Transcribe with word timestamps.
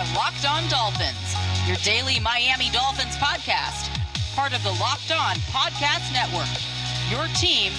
are 0.00 0.14
Locked 0.14 0.48
On 0.48 0.66
Dolphins, 0.70 1.34
your 1.66 1.76
daily 1.78 2.20
Miami 2.20 2.70
Dolphins 2.70 3.16
podcast, 3.16 3.90
part 4.34 4.54
of 4.54 4.62
the 4.62 4.70
Locked 4.80 5.12
On 5.12 5.36
Podcast 5.52 6.12
Network. 6.14 6.69
Your 7.10 7.26
team 7.34 7.72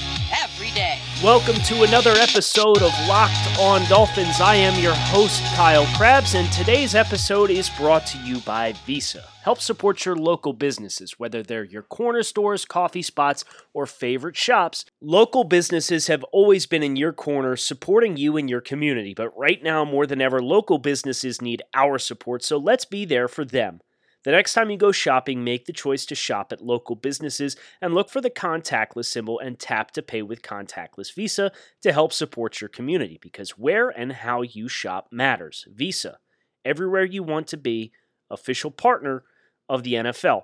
every 0.44 0.71
day. 0.71 0.99
Welcome 1.23 1.55
to 1.55 1.83
another 1.83 2.12
episode 2.12 2.81
of 2.81 2.91
Locked 3.07 3.57
On 3.57 3.81
Dolphins. 3.88 4.42
I 4.42 4.55
am 4.55 4.78
your 4.83 4.94
host, 4.94 5.42
Kyle 5.55 5.85
Crabbs, 5.96 6.35
and 6.35 6.51
today's 6.51 6.96
episode 6.96 7.49
is 7.49 7.69
brought 7.69 8.05
to 8.08 8.17
you 8.17 8.41
by 8.41 8.73
Visa. 8.86 9.23
Help 9.44 9.62
support 9.62 10.04
your 10.04 10.17
local 10.17 10.51
businesses, 10.51 11.17
whether 11.17 11.41
they're 11.41 11.63
your 11.63 11.81
corner 11.81 12.23
stores, 12.23 12.65
coffee 12.65 13.01
spots, 13.01 13.46
or 13.73 13.86
favorite 13.86 14.36
shops. 14.36 14.83
Local 14.99 15.45
businesses 15.45 16.08
have 16.08 16.26
always 16.34 16.66
been 16.66 16.84
in 16.84 16.98
your 16.98 17.13
corner 17.13 17.55
supporting 17.55 18.18
you 18.18 18.36
and 18.36 18.50
your 18.50 18.59
community, 18.59 19.13
but 19.13 19.32
right 19.38 19.63
now, 19.63 19.86
more 19.86 20.05
than 20.05 20.20
ever, 20.20 20.41
local 20.41 20.77
businesses 20.77 21.41
need 21.41 21.63
our 21.73 21.98
support, 21.98 22.44
so 22.44 22.58
let's 22.58 22.84
be 22.84 23.05
there 23.05 23.30
for 23.30 23.45
them. 23.45 23.80
The 24.23 24.31
next 24.31 24.53
time 24.53 24.70
you 24.70 24.77
go 24.77 24.91
shopping, 24.91 25.43
make 25.43 25.66
the 25.66 25.73
choice 25.73 26.05
to 26.05 26.16
shop 26.16 26.52
at 26.52 26.61
local 26.61 26.95
businesses 26.95 27.55
and 27.81 27.95
look 27.95 28.09
for 28.09 28.21
the 28.21 28.30
contactless 28.30 29.05
symbol 29.05 29.39
and 29.39 29.57
tap 29.57 29.91
to 29.91 30.03
pay 30.03 30.21
with 30.21 30.44
contactless 30.44 31.13
Visa 31.16 31.52
to 31.81 31.91
help 31.91 32.13
support 32.13 32.61
your 32.61 32.67
community 32.67 33.17
because 33.20 33.57
where 33.57 33.89
and 33.89 34.11
how 34.11 34.44
you 34.44 34.67
shop 34.67 35.07
matters. 35.11 35.66
Visa, 35.73 36.20
everywhere 36.63 37.03
you 37.03 37.23
want 37.23 37.47
to 37.47 37.57
be, 37.57 37.91
official 38.30 38.70
partner 38.70 39.23
of 39.67 39.84
the 39.84 39.94
NFL. 39.94 40.44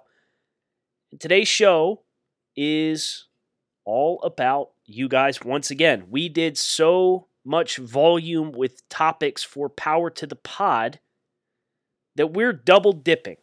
Today's 1.20 1.48
show 1.48 2.02
is 2.56 3.28
all 3.86 4.20
about 4.24 4.72
you 4.86 5.08
guys 5.08 5.44
once 5.44 5.70
again. 5.70 6.06
We 6.10 6.30
did 6.30 6.58
so 6.58 7.28
much 7.46 7.78
volume 7.78 8.52
with 8.52 8.88
topics 8.90 9.44
for 9.44 9.70
Power 9.70 10.10
to 10.10 10.26
the 10.26 10.36
Pod 10.36 11.00
that 12.16 12.34
we're 12.34 12.54
double 12.54 12.92
dipping. 12.92 13.38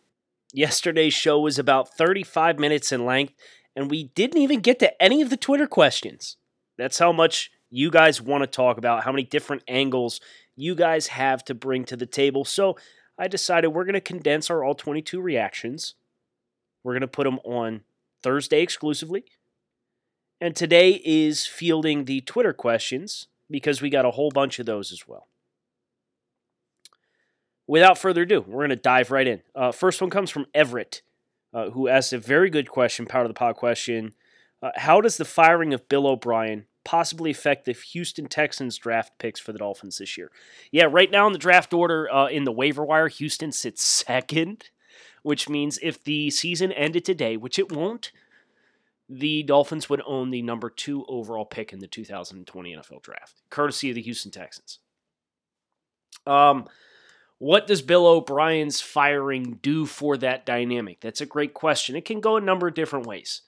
Yesterday's 0.55 1.12
show 1.12 1.41
was 1.41 1.58
about 1.58 1.97
35 1.97 2.60
minutes 2.60 2.92
in 2.92 3.05
length, 3.05 3.34
and 3.74 3.91
we 3.91 4.05
didn't 4.14 4.41
even 4.41 4.60
get 4.60 4.78
to 4.78 5.02
any 5.02 5.20
of 5.20 5.28
the 5.28 5.36
Twitter 5.36 5.66
questions. 5.66 6.36
That's 6.78 7.00
how 7.00 7.10
much 7.10 7.50
you 7.70 7.91
guys 7.91 8.22
want 8.22 8.44
to 8.44 8.47
talk 8.47 8.78
about, 8.78 9.02
how 9.02 9.10
many 9.10 9.25
different 9.25 9.64
angles 9.66 10.20
you 10.55 10.77
guys 10.77 11.08
have 11.08 11.44
to 11.47 11.55
bring 11.55 11.84
to 11.86 11.97
the 11.97 12.06
table. 12.06 12.44
So 12.44 12.77
I 13.19 13.27
decided 13.27 13.69
we're 13.69 13.84
going 13.84 13.94
to 13.94 14.00
condense 14.00 14.48
our 14.48 14.62
all 14.62 14.77
22 14.77 15.20
reactions. 15.20 15.97
We're 16.84 16.92
going 16.92 17.00
to 17.00 17.08
put 17.08 17.25
them 17.25 17.41
on 17.41 17.80
Thursday 18.22 18.62
exclusively. 18.62 19.25
And 20.41 20.55
today 20.55 21.02
is 21.05 21.47
fielding 21.47 22.05
the 22.05 22.20
Twitter 22.20 22.52
questions 22.52 23.27
because 23.50 23.82
we 23.82 23.91
got 23.91 24.06
a 24.06 24.12
whole 24.12 24.30
bunch 24.30 24.60
of 24.60 24.66
those 24.66 24.92
as 24.92 25.08
well 25.08 25.27
without 27.66 27.98
further 27.98 28.22
ado, 28.22 28.44
we're 28.46 28.60
going 28.60 28.70
to 28.70 28.76
dive 28.76 29.10
right 29.10 29.26
in. 29.26 29.42
Uh, 29.54 29.72
first 29.72 30.00
one 30.00 30.10
comes 30.10 30.30
from 30.30 30.46
Everett, 30.54 31.02
uh, 31.52 31.70
who 31.70 31.88
asked 31.88 32.12
a 32.12 32.18
very 32.18 32.50
good 32.50 32.68
question, 32.68 33.06
Power 33.06 33.22
of 33.22 33.28
the 33.28 33.34
pod 33.34 33.56
question. 33.56 34.14
Uh, 34.62 34.70
how 34.76 35.00
does 35.00 35.16
the 35.16 35.24
firing 35.24 35.74
of 35.74 35.88
Bill 35.88 36.06
O'Brien 36.06 36.66
possibly 36.84 37.30
affect 37.30 37.64
the 37.64 37.72
Houston 37.72 38.26
Texans 38.26 38.76
draft 38.76 39.12
picks 39.18 39.40
for 39.40 39.52
the 39.52 39.58
Dolphins 39.58 39.98
this 39.98 40.16
year? 40.16 40.30
Yeah, 40.70 40.86
right 40.90 41.10
now 41.10 41.26
in 41.26 41.32
the 41.32 41.38
draft 41.38 41.72
order 41.72 42.12
uh, 42.12 42.28
in 42.28 42.44
the 42.44 42.52
waiver 42.52 42.84
wire, 42.84 43.08
Houston 43.08 43.52
sits 43.52 43.82
second, 44.06 44.70
which 45.22 45.48
means 45.48 45.78
if 45.82 46.02
the 46.02 46.30
season 46.30 46.72
ended 46.72 47.04
today, 47.04 47.36
which 47.36 47.58
it 47.58 47.72
won't, 47.72 48.10
the 49.08 49.42
Dolphins 49.42 49.90
would 49.90 50.02
own 50.06 50.30
the 50.30 50.42
number 50.42 50.70
two 50.70 51.04
overall 51.08 51.44
pick 51.44 51.72
in 51.72 51.78
the 51.80 51.86
2020 51.86 52.74
NFL 52.74 53.02
draft, 53.02 53.42
courtesy 53.50 53.90
of 53.90 53.96
the 53.96 54.02
Houston 54.02 54.30
Texans. 54.30 54.78
Um, 56.26 56.66
what 57.45 57.67
does 57.67 57.83
Bill 57.83 58.06
O'Brien's 58.06 58.81
firing 58.81 59.59
do 59.61 59.84
for 59.84 60.17
that 60.17 60.47
dynamic? 60.47 61.00
That's 61.03 61.20
a 61.20 61.27
great 61.27 61.53
question. 61.53 61.95
It 61.95 62.06
can 62.06 62.20
go 62.20 62.39
a 62.39 62.41
number 62.41 62.69
of 62.69 62.73
different 62.73 63.05
ways. 63.05 63.42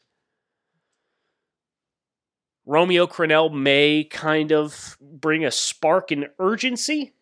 Romeo 2.67 3.06
Crennel 3.06 3.51
may 3.51 4.05
kind 4.05 4.53
of 4.53 4.99
bring 5.01 5.47
a 5.47 5.51
spark 5.51 6.11
and 6.11 6.29
urgency. 6.39 7.15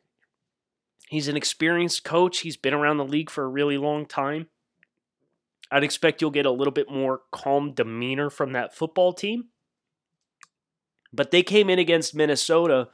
He's 1.07 1.29
an 1.29 1.37
experienced 1.37 2.03
coach. 2.03 2.41
He's 2.41 2.57
been 2.57 2.75
around 2.75 2.97
the 2.97 3.05
league 3.05 3.31
for 3.31 3.45
a 3.45 3.49
really 3.49 3.79
long 3.79 4.05
time. 4.05 4.49
I'd 5.71 5.84
expect 5.84 6.21
you'll 6.21 6.33
get 6.33 6.45
a 6.45 6.51
little 6.51 6.73
bit 6.73 6.91
more 6.91 7.21
calm 7.31 7.73
demeanor 7.73 8.31
from 8.31 8.53
that 8.55 8.75
football 8.75 9.13
team. 9.13 9.45
But 11.13 11.31
they 11.31 11.45
came 11.45 11.71
in 11.71 11.79
against 11.79 12.17
Minnesota 12.17 12.89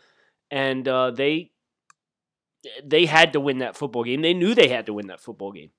and 0.51 0.87
uh, 0.87 1.13
they 1.13 1.53
they 2.85 3.07
had 3.07 3.33
to 3.33 3.41
win 3.41 3.59
that 3.59 3.77
football 3.77 4.05
game. 4.05 4.23
They 4.23 4.35
knew 4.35 4.55
they 4.55 4.69
had 4.69 4.87
to 4.87 4.93
win 4.93 5.07
that 5.09 5.21
football 5.21 5.53
game, 5.53 5.71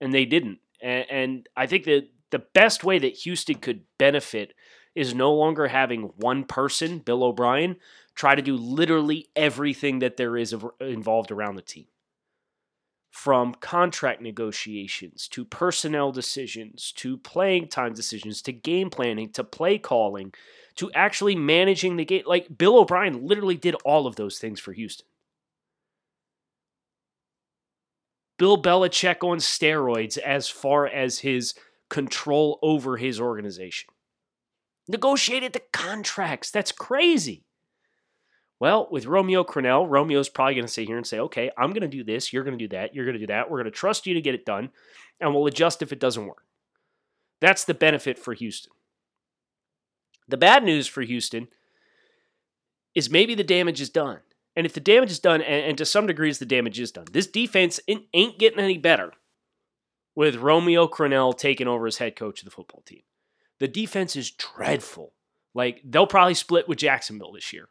and 0.00 0.12
they 0.12 0.24
didn't. 0.24 0.58
And, 0.80 1.06
and 1.10 1.48
I 1.56 1.66
think 1.66 1.84
that 1.84 2.08
the 2.30 2.38
best 2.38 2.84
way 2.84 2.98
that 2.98 3.18
Houston 3.18 3.56
could 3.56 3.82
benefit 3.98 4.54
is 4.94 5.14
no 5.14 5.32
longer 5.32 5.68
having 5.68 6.12
one 6.16 6.44
person, 6.44 6.98
Bill 6.98 7.24
O'Brien, 7.24 7.76
try 8.14 8.34
to 8.34 8.42
do 8.42 8.56
literally 8.56 9.28
everything 9.36 10.00
that 10.00 10.16
there 10.16 10.36
is 10.36 10.54
involved 10.80 11.30
around 11.30 11.56
the 11.56 11.62
team. 11.62 11.86
From 13.10 13.54
contract 13.54 14.20
negotiations 14.20 15.26
to 15.28 15.44
personnel 15.44 16.12
decisions 16.12 16.92
to 16.92 17.16
playing 17.16 17.68
time 17.68 17.92
decisions 17.92 18.40
to 18.42 18.52
game 18.52 18.88
planning 18.88 19.30
to 19.32 19.42
play 19.42 19.78
calling 19.78 20.32
to 20.76 20.90
actually 20.92 21.34
managing 21.34 21.96
the 21.96 22.04
game. 22.04 22.22
Like 22.26 22.56
Bill 22.56 22.78
O'Brien 22.78 23.26
literally 23.26 23.56
did 23.56 23.74
all 23.84 24.06
of 24.06 24.16
those 24.16 24.38
things 24.38 24.60
for 24.60 24.72
Houston. 24.72 25.06
Bill 28.40 28.56
Belichick 28.56 29.22
on 29.22 29.36
steroids 29.36 30.16
as 30.16 30.48
far 30.48 30.86
as 30.86 31.18
his 31.18 31.52
control 31.90 32.58
over 32.62 32.96
his 32.96 33.20
organization. 33.20 33.90
Negotiated 34.88 35.52
the 35.52 35.60
contracts. 35.74 36.50
That's 36.50 36.72
crazy. 36.72 37.44
Well, 38.58 38.88
with 38.90 39.04
Romeo 39.04 39.44
Crennel, 39.44 39.86
Romeo's 39.86 40.30
probably 40.30 40.54
going 40.54 40.66
to 40.66 40.72
sit 40.72 40.86
here 40.86 40.96
and 40.96 41.06
say, 41.06 41.18
okay, 41.18 41.50
I'm 41.58 41.74
going 41.74 41.82
to 41.82 41.86
do 41.86 42.02
this. 42.02 42.32
You're 42.32 42.44
going 42.44 42.56
to 42.58 42.64
do 42.64 42.74
that. 42.74 42.94
You're 42.94 43.04
going 43.04 43.12
to 43.12 43.20
do 43.20 43.26
that. 43.26 43.50
We're 43.50 43.58
going 43.58 43.70
to 43.70 43.78
trust 43.78 44.06
you 44.06 44.14
to 44.14 44.22
get 44.22 44.34
it 44.34 44.46
done, 44.46 44.70
and 45.20 45.34
we'll 45.34 45.46
adjust 45.46 45.82
if 45.82 45.92
it 45.92 46.00
doesn't 46.00 46.26
work. 46.26 46.44
That's 47.42 47.64
the 47.64 47.74
benefit 47.74 48.18
for 48.18 48.32
Houston. 48.32 48.72
The 50.28 50.38
bad 50.38 50.64
news 50.64 50.86
for 50.86 51.02
Houston 51.02 51.48
is 52.94 53.10
maybe 53.10 53.34
the 53.34 53.44
damage 53.44 53.82
is 53.82 53.90
done. 53.90 54.20
And 54.56 54.66
if 54.66 54.72
the 54.72 54.80
damage 54.80 55.10
is 55.10 55.18
done, 55.20 55.42
and, 55.42 55.64
and 55.64 55.78
to 55.78 55.84
some 55.84 56.06
degrees 56.06 56.38
the 56.38 56.46
damage 56.46 56.80
is 56.80 56.92
done, 56.92 57.06
this 57.12 57.26
defense 57.26 57.80
ain't 57.88 58.38
getting 58.38 58.58
any 58.58 58.78
better 58.78 59.12
with 60.14 60.36
Romeo 60.36 60.86
Crennel 60.86 61.36
taking 61.36 61.68
over 61.68 61.86
as 61.86 61.98
head 61.98 62.16
coach 62.16 62.40
of 62.40 62.44
the 62.44 62.50
football 62.50 62.82
team. 62.84 63.02
The 63.58 63.68
defense 63.68 64.16
is 64.16 64.30
dreadful. 64.30 65.12
Like, 65.54 65.80
they'll 65.84 66.06
probably 66.06 66.34
split 66.34 66.68
with 66.68 66.78
Jacksonville 66.78 67.32
this 67.32 67.52
year. 67.52 67.68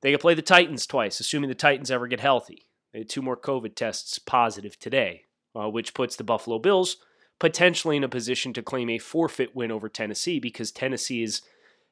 They 0.00 0.10
can 0.10 0.20
play 0.20 0.34
the 0.34 0.42
Titans 0.42 0.86
twice, 0.86 1.18
assuming 1.20 1.48
the 1.48 1.54
Titans 1.54 1.90
ever 1.90 2.06
get 2.06 2.20
healthy. 2.20 2.68
They 2.92 3.00
had 3.00 3.08
two 3.08 3.22
more 3.22 3.36
COVID 3.36 3.74
tests 3.74 4.18
positive 4.18 4.78
today, 4.78 5.22
uh, 5.54 5.68
which 5.68 5.94
puts 5.94 6.16
the 6.16 6.24
Buffalo 6.24 6.58
Bills 6.58 6.98
potentially 7.38 7.96
in 7.96 8.04
a 8.04 8.08
position 8.08 8.52
to 8.52 8.62
claim 8.62 8.90
a 8.90 8.98
forfeit 8.98 9.54
win 9.54 9.70
over 9.70 9.88
Tennessee 9.88 10.40
because 10.40 10.72
Tennessee 10.72 11.22
is 11.22 11.42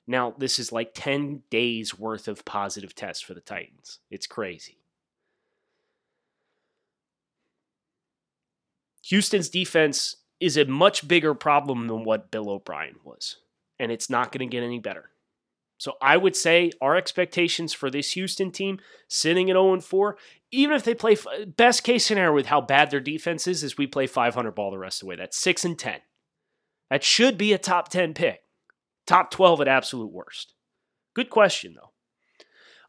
now, 0.07 0.35
this 0.39 0.59
is 0.59 0.71
like 0.71 0.93
10 0.95 1.43
days 1.51 1.99
worth 1.99 2.29
of 2.29 2.45
positive 2.45 2.95
tests 2.95 3.23
for 3.23 3.35
the 3.35 3.41
Titans. 3.41 3.99
It's 4.11 4.27
crazy. 4.27 4.79
Houston's 9.07 9.49
defense 9.49 10.17
is 10.41 10.57
a 10.57 10.65
much 10.65 11.07
bigger 11.07 11.35
problem 11.35 11.89
than 11.89 12.05
what 12.05 12.31
Bill 12.31 12.51
O'Brien 12.51 12.97
was, 13.05 13.37
and 13.79 13.91
it's 13.91 14.11
not 14.11 14.33
going 14.33 14.49
to 14.49 14.57
get 14.57 14.65
any 14.65 14.79
better. 14.79 15.11
So 15.79 15.95
I 16.01 16.17
would 16.17 16.35
say 16.35 16.73
our 16.81 16.97
expectations 16.97 17.73
for 17.73 17.91
this 17.91 18.13
Houston 18.13 18.51
team 18.51 18.79
sitting 19.09 19.51
at 19.51 19.55
0 19.55 19.81
4, 19.81 20.17
even 20.51 20.77
if 20.77 20.85
they 20.85 20.95
play 20.95 21.17
best 21.57 21.85
case 21.85 22.07
scenario 22.07 22.35
with 22.35 22.47
how 22.47 22.61
bad 22.61 22.91
their 22.91 23.01
defense 23.01 23.47
is, 23.47 23.63
is 23.63 23.77
we 23.77 23.87
play 23.87 24.07
500 24.07 24.53
ball 24.53 24.71
the 24.71 24.79
rest 24.79 25.03
of 25.03 25.07
the 25.07 25.11
way. 25.11 25.17
That's 25.17 25.37
6 25.37 25.65
and 25.65 25.79
10. 25.79 26.01
That 26.91 27.05
should 27.05 27.37
be 27.37 27.53
a 27.53 27.59
top 27.59 27.89
10 27.89 28.15
pick. 28.15 28.46
Top 29.07 29.31
12 29.31 29.63
at 29.63 29.69
absolute 29.69 30.13
worst. 30.13 30.55
Good 31.15 31.31
question, 31.31 31.75
though. 31.75 31.93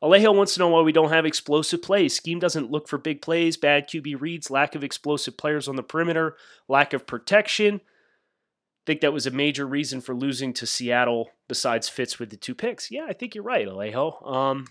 Alejo 0.02 0.36
wants 0.36 0.54
to 0.54 0.60
know 0.60 0.70
why 0.70 0.82
we 0.82 0.92
don't 0.92 1.10
have 1.10 1.26
explosive 1.26 1.82
plays. 1.82 2.16
Scheme 2.16 2.40
doesn't 2.40 2.72
look 2.72 2.88
for 2.88 2.98
big 2.98 3.22
plays, 3.22 3.58
bad 3.58 3.90
QB 3.90 4.22
reads, 4.22 4.52
lack 4.52 4.76
of 4.76 4.84
explosive 4.84 5.38
players 5.38 5.68
on 5.68 5.76
the 5.76 5.84
perimeter, 5.84 6.36
lack 6.68 6.94
of 6.94 7.08
protection. 7.08 7.76
I 7.76 8.84
think 8.86 9.02
that 9.02 9.14
was 9.14 9.26
a 9.26 9.32
major 9.32 9.66
reason 9.66 10.02
for 10.02 10.16
losing 10.16 10.54
to 10.54 10.68
Seattle 10.68 11.32
besides 11.48 11.90
Fitz 11.90 12.20
with 12.20 12.30
the 12.30 12.38
two 12.38 12.54
picks. 12.54 12.92
Yeah, 12.92 13.06
I 13.10 13.14
think 13.14 13.34
you're 13.34 13.44
right, 13.44 13.68
Alejo. 13.68 14.26
Um, 14.26 14.68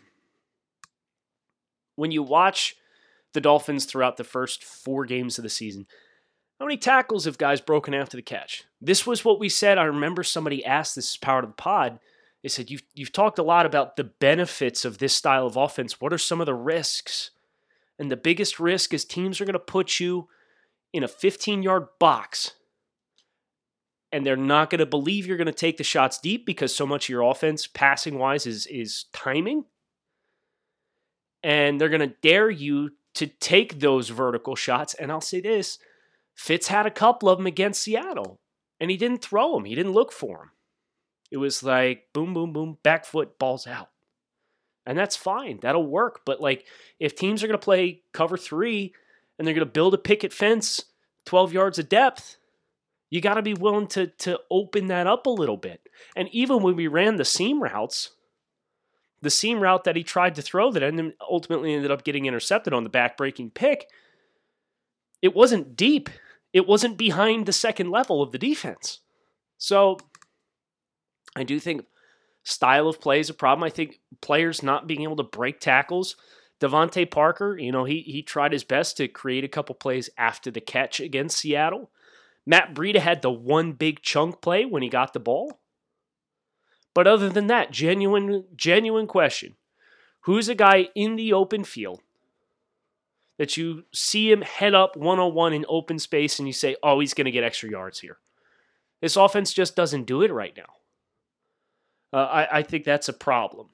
when 1.97 2.13
you 2.13 2.23
watch 2.23 2.77
the 3.33 3.41
Dolphins 3.41 3.85
throughout 3.85 4.17
the 4.17 4.25
first 4.25 4.63
four 4.63 5.05
games 5.07 5.39
of 5.39 5.43
the 5.43 5.49
season, 5.49 5.87
how 6.59 6.67
many 6.67 6.77
tackles 6.77 7.27
have 7.27 7.39
guys 7.39 7.61
broken 7.61 7.95
after 7.95 8.17
the 8.17 8.23
catch? 8.23 8.65
This 8.81 9.07
was 9.07 9.25
what 9.25 9.39
we 9.39 9.49
said. 9.49 9.79
I 9.79 9.85
remember 9.85 10.23
somebody 10.23 10.65
asked 10.65 10.95
this 10.95 11.11
is 11.11 11.17
part 11.17 11.45
of 11.45 11.51
the 11.51 11.55
pod. 11.55 11.99
They 12.43 12.49
said, 12.49 12.71
you've, 12.71 12.83
you've 12.95 13.13
talked 13.13 13.39
a 13.39 13.43
lot 13.43 13.67
about 13.67 13.97
the 13.97 14.05
benefits 14.05 14.85
of 14.85 14.99
this 14.99 15.13
style 15.13 15.47
of 15.47 15.57
offense. 15.57 16.01
What 16.01 16.13
are 16.13 16.19
some 16.19 16.41
of 16.41 16.47
the 16.47 16.55
risks? 16.55 17.31
And 17.99 18.11
the 18.11 18.17
biggest 18.17 18.61
risk 18.61 18.95
is 18.95 19.05
teams 19.05 19.41
are 19.41 19.45
going 19.45 19.55
to 19.55 19.59
put 19.59 20.01
you 20.01 20.29
in 20.93 21.03
a 21.03 21.09
15 21.09 21.63
yard 21.63 21.89
box 21.99 22.53
and 24.13 24.25
they're 24.25 24.37
not 24.37 24.71
going 24.71 24.79
to 24.79 24.87
believe 24.87 25.27
you're 25.27 25.37
going 25.37 25.47
to 25.47 25.53
take 25.53 25.77
the 25.77 25.85
shots 25.85 26.19
deep 26.19 26.47
because 26.47 26.75
so 26.75 26.87
much 26.87 27.07
of 27.07 27.09
your 27.11 27.23
offense, 27.23 27.67
passing 27.67 28.19
wise, 28.19 28.47
is, 28.47 28.67
is 28.67 29.07
timing. 29.13 29.65
And 31.43 31.81
they're 31.81 31.89
going 31.89 32.09
to 32.09 32.15
dare 32.23 32.49
you 32.49 32.93
to 33.15 33.27
take 33.27 33.81
those 33.81 34.09
vertical 34.09 34.57
shots. 34.57 34.95
And 34.95 35.11
I'll 35.11 35.21
say 35.21 35.41
this 35.41 35.79
Fitz 36.37 36.69
had 36.69 36.87
a 36.87 36.91
couple 36.91 37.29
of 37.29 37.39
them 37.39 37.47
against 37.47 37.83
Seattle, 37.83 38.39
and 38.79 38.91
he 38.91 38.97
didn't 38.97 39.23
throw 39.23 39.55
them, 39.55 39.65
he 39.65 39.75
didn't 39.75 39.93
look 39.93 40.13
for 40.13 40.39
them. 40.39 40.51
It 41.31 41.39
was 41.39 41.63
like 41.63 42.09
boom, 42.13 42.35
boom, 42.35 42.53
boom, 42.53 42.79
back 42.83 43.05
foot, 43.05 43.39
balls 43.39 43.67
out. 43.67 43.89
And 44.87 44.97
that's 44.97 45.17
fine. 45.17 45.59
That'll 45.61 45.87
work. 45.87 46.21
But 46.25 46.41
like 46.41 46.65
if 47.01 47.17
teams 47.17 47.43
are 47.43 47.49
going 47.49 47.59
to 47.59 47.65
play 47.65 48.03
cover 48.13 48.37
three 48.37 48.95
and 49.37 49.47
they're 49.47 49.55
going 49.55 49.67
to 49.67 49.73
build 49.73 49.95
a 49.95 49.99
picket 49.99 50.33
fence 50.33 50.85
12 51.25 51.53
yards 51.53 51.79
of 51.81 51.89
depth, 51.89 52.37
you 53.11 53.21
got 53.21 53.35
to 53.35 53.43
be 53.43 53.55
willing 53.55 53.89
to, 53.89 54.07
to 54.07 54.41
open 54.51 54.87
that 54.89 55.07
up 55.07 55.27
a 55.27 55.31
little 55.31 55.57
bit. 55.57 55.81
And 56.15 56.29
even 56.31 56.63
when 56.63 56.77
we 56.77 56.87
ran 56.87 57.17
the 57.17 57.25
seam 57.25 57.63
routes, 57.63 58.13
the 59.23 59.31
seam 59.31 59.61
route 59.61 59.85
that 59.85 59.97
he 59.97 60.03
tried 60.03 60.37
to 60.37 60.43
throw 60.43 60.71
that 60.71 60.83
ended, 60.83 61.15
ultimately 61.29 61.75
ended 61.75 61.91
up 61.91 62.05
getting 62.05 62.27
intercepted 62.27 62.73
on 62.73 62.85
the 62.85 62.91
back-breaking 62.91 63.51
pick, 63.51 63.89
it 65.23 65.35
wasn't 65.35 65.77
deep. 65.77 66.11
It 66.57 66.67
wasn't 66.67 66.97
behind 66.97 67.45
the 67.45 67.53
second 67.53 67.91
level 67.91 68.23
of 68.23 68.33
the 68.33 68.39
defense. 68.39 69.01
So 69.59 69.99
I 71.37 71.43
do 71.43 71.61
think 71.61 71.85
style 72.45 72.89
of 72.89 72.99
play 72.99 73.21
is 73.21 73.29
a 73.29 73.35
problem. 73.35 73.63
I 73.63 73.69
think 73.69 74.01
players 74.23 74.63
not 74.63 74.87
being 74.87 75.03
able 75.03 75.17
to 75.17 75.23
break 75.23 75.61
tackles. 75.61 76.17
DeVante 76.63 77.11
Parker, 77.11 77.59
you 77.59 77.71
know, 77.71 77.85
he 77.85 78.01
he 78.01 78.23
tried 78.23 78.55
his 78.55 78.65
best 78.65 78.97
to 78.97 79.07
create 79.07 79.45
a 79.45 79.49
couple 79.49 79.75
plays 79.75 80.09
after 80.17 80.51
the 80.51 80.63
catch 80.63 80.99
against 80.99 81.37
Seattle. 81.37 81.91
Matt 82.47 82.73
Breida 82.75 83.01
had 83.01 83.21
the 83.21 83.31
one 83.31 83.73
big 83.73 84.01
chunk 84.01 84.41
play 84.41 84.65
when 84.65 84.83
he 84.83 84.89
got 84.89 85.13
the 85.13 85.21
ball. 85.21 85.61
But 86.95 87.07
other 87.07 87.29
than 87.29 87.49
that, 87.49 87.71
genuine 87.71 88.47
genuine 88.57 89.07
question. 89.07 89.57
Who's 90.21 90.49
a 90.49 90.55
guy 90.55 90.89
in 90.95 91.17
the 91.17 91.35
open 91.35 91.65
field 91.65 92.01
that 93.39 93.57
you 93.57 93.85
see 93.93 94.31
him 94.31 94.43
head 94.43 94.75
up 94.75 94.97
101 94.97 95.53
in 95.53 95.67
open 95.69 95.99
space 95.99 96.39
and 96.39 96.49
you 96.49 96.53
say, 96.53 96.77
"Oh, 96.83 97.01
he's 97.01 97.15
going 97.15 97.27
to 97.27 97.31
get 97.31 97.45
extra 97.45 97.71
yards 97.71 98.01
here." 98.01 98.19
This 99.01 99.17
offense 99.17 99.53
just 99.53 99.77
doesn't 99.77 100.05
do 100.05 100.23
it 100.23 100.33
right 100.33 100.57
now. 100.57 100.73
Uh, 102.13 102.25
I, 102.27 102.59
I, 102.59 102.63
think 102.63 102.85
that's 102.85 103.09
a 103.09 103.13
problem. 103.13 103.69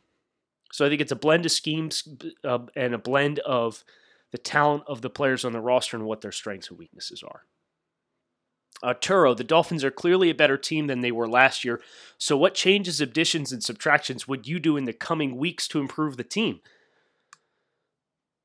So 0.73 0.85
I 0.85 0.89
think 0.89 1.01
it's 1.01 1.13
a 1.13 1.17
blend 1.17 1.45
of 1.45 1.53
schemes 1.53 2.09
uh, 2.43 2.61
and 2.75 2.95
a 2.95 2.99
blend 2.99 3.39
of 3.41 3.85
the 4.33 4.39
talent 4.39 4.85
of 4.87 5.03
the 5.03 5.11
players 5.11 5.45
on 5.45 5.53
the 5.53 5.61
roster 5.61 5.97
and 5.97 6.07
what 6.07 6.23
their 6.23 6.33
strengths 6.33 6.71
and 6.71 6.79
weaknesses 6.79 7.23
are. 7.23 7.43
Uh, 8.83 8.95
Turo, 8.95 9.37
the 9.37 9.45
Dolphins 9.45 9.85
are 9.85 9.93
clearly 9.93 10.29
a 10.29 10.35
better 10.35 10.57
team 10.57 10.89
than 10.89 11.03
they 11.03 11.13
were 11.13 11.29
last 11.29 11.65
year. 11.65 11.81
So, 12.19 12.37
what 12.37 12.55
changes, 12.55 13.01
additions, 13.01 13.53
and 13.53 13.63
subtractions 13.63 14.27
would 14.27 14.49
you 14.49 14.59
do 14.59 14.77
in 14.77 14.87
the 14.87 14.93
coming 14.93 15.37
weeks 15.37 15.69
to 15.69 15.79
improve 15.79 16.17
the 16.17 16.25
team? 16.25 16.61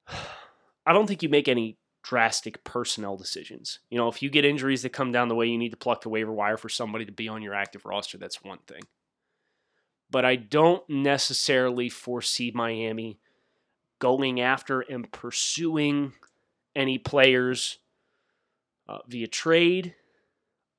I 0.87 0.93
don't 0.93 1.05
think 1.05 1.21
you 1.21 1.29
make 1.29 1.47
any 1.47 1.77
drastic 2.03 2.63
personnel 2.63 3.17
decisions. 3.17 3.79
You 3.89 3.97
know, 3.97 4.07
if 4.07 4.21
you 4.23 4.29
get 4.29 4.45
injuries 4.45 4.81
that 4.83 4.93
come 4.93 5.11
down 5.11 5.27
the 5.27 5.35
way, 5.35 5.47
you 5.47 5.57
need 5.57 5.71
to 5.71 5.77
pluck 5.77 6.01
the 6.01 6.09
waiver 6.09 6.31
wire 6.31 6.57
for 6.57 6.69
somebody 6.69 7.05
to 7.05 7.11
be 7.11 7.27
on 7.27 7.41
your 7.41 7.53
active 7.53 7.85
roster. 7.85 8.17
That's 8.17 8.43
one 8.43 8.59
thing 8.67 8.81
but 10.09 10.25
I 10.25 10.35
don't 10.35 10.87
necessarily 10.89 11.89
foresee 11.89 12.51
Miami 12.53 13.19
going 13.99 14.39
after 14.39 14.81
and 14.81 15.11
pursuing 15.11 16.13
any 16.75 16.97
players 16.97 17.79
uh, 18.87 18.99
via 19.07 19.27
trade. 19.27 19.95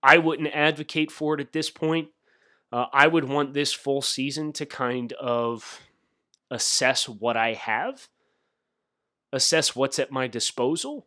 I 0.03 0.19
wouldn't 0.19 0.55
advocate 0.55 1.11
for 1.11 1.35
it 1.35 1.41
at 1.41 1.53
this 1.53 1.71
point. 1.71 2.09
Uh, 2.73 2.87
I 2.93 3.07
would 3.07 3.25
want 3.25 3.55
this 3.55 3.73
full 3.73 4.03
season 4.03 4.53
to 4.55 4.67
kind 4.67 5.13
of 5.15 5.81
assess 6.51 7.09
what 7.09 7.37
I 7.37 7.55
have, 7.55 8.09
assess 9.33 9.77
what's 9.77 9.99
at 9.99 10.13
my 10.13 10.27
disposal, 10.27 11.07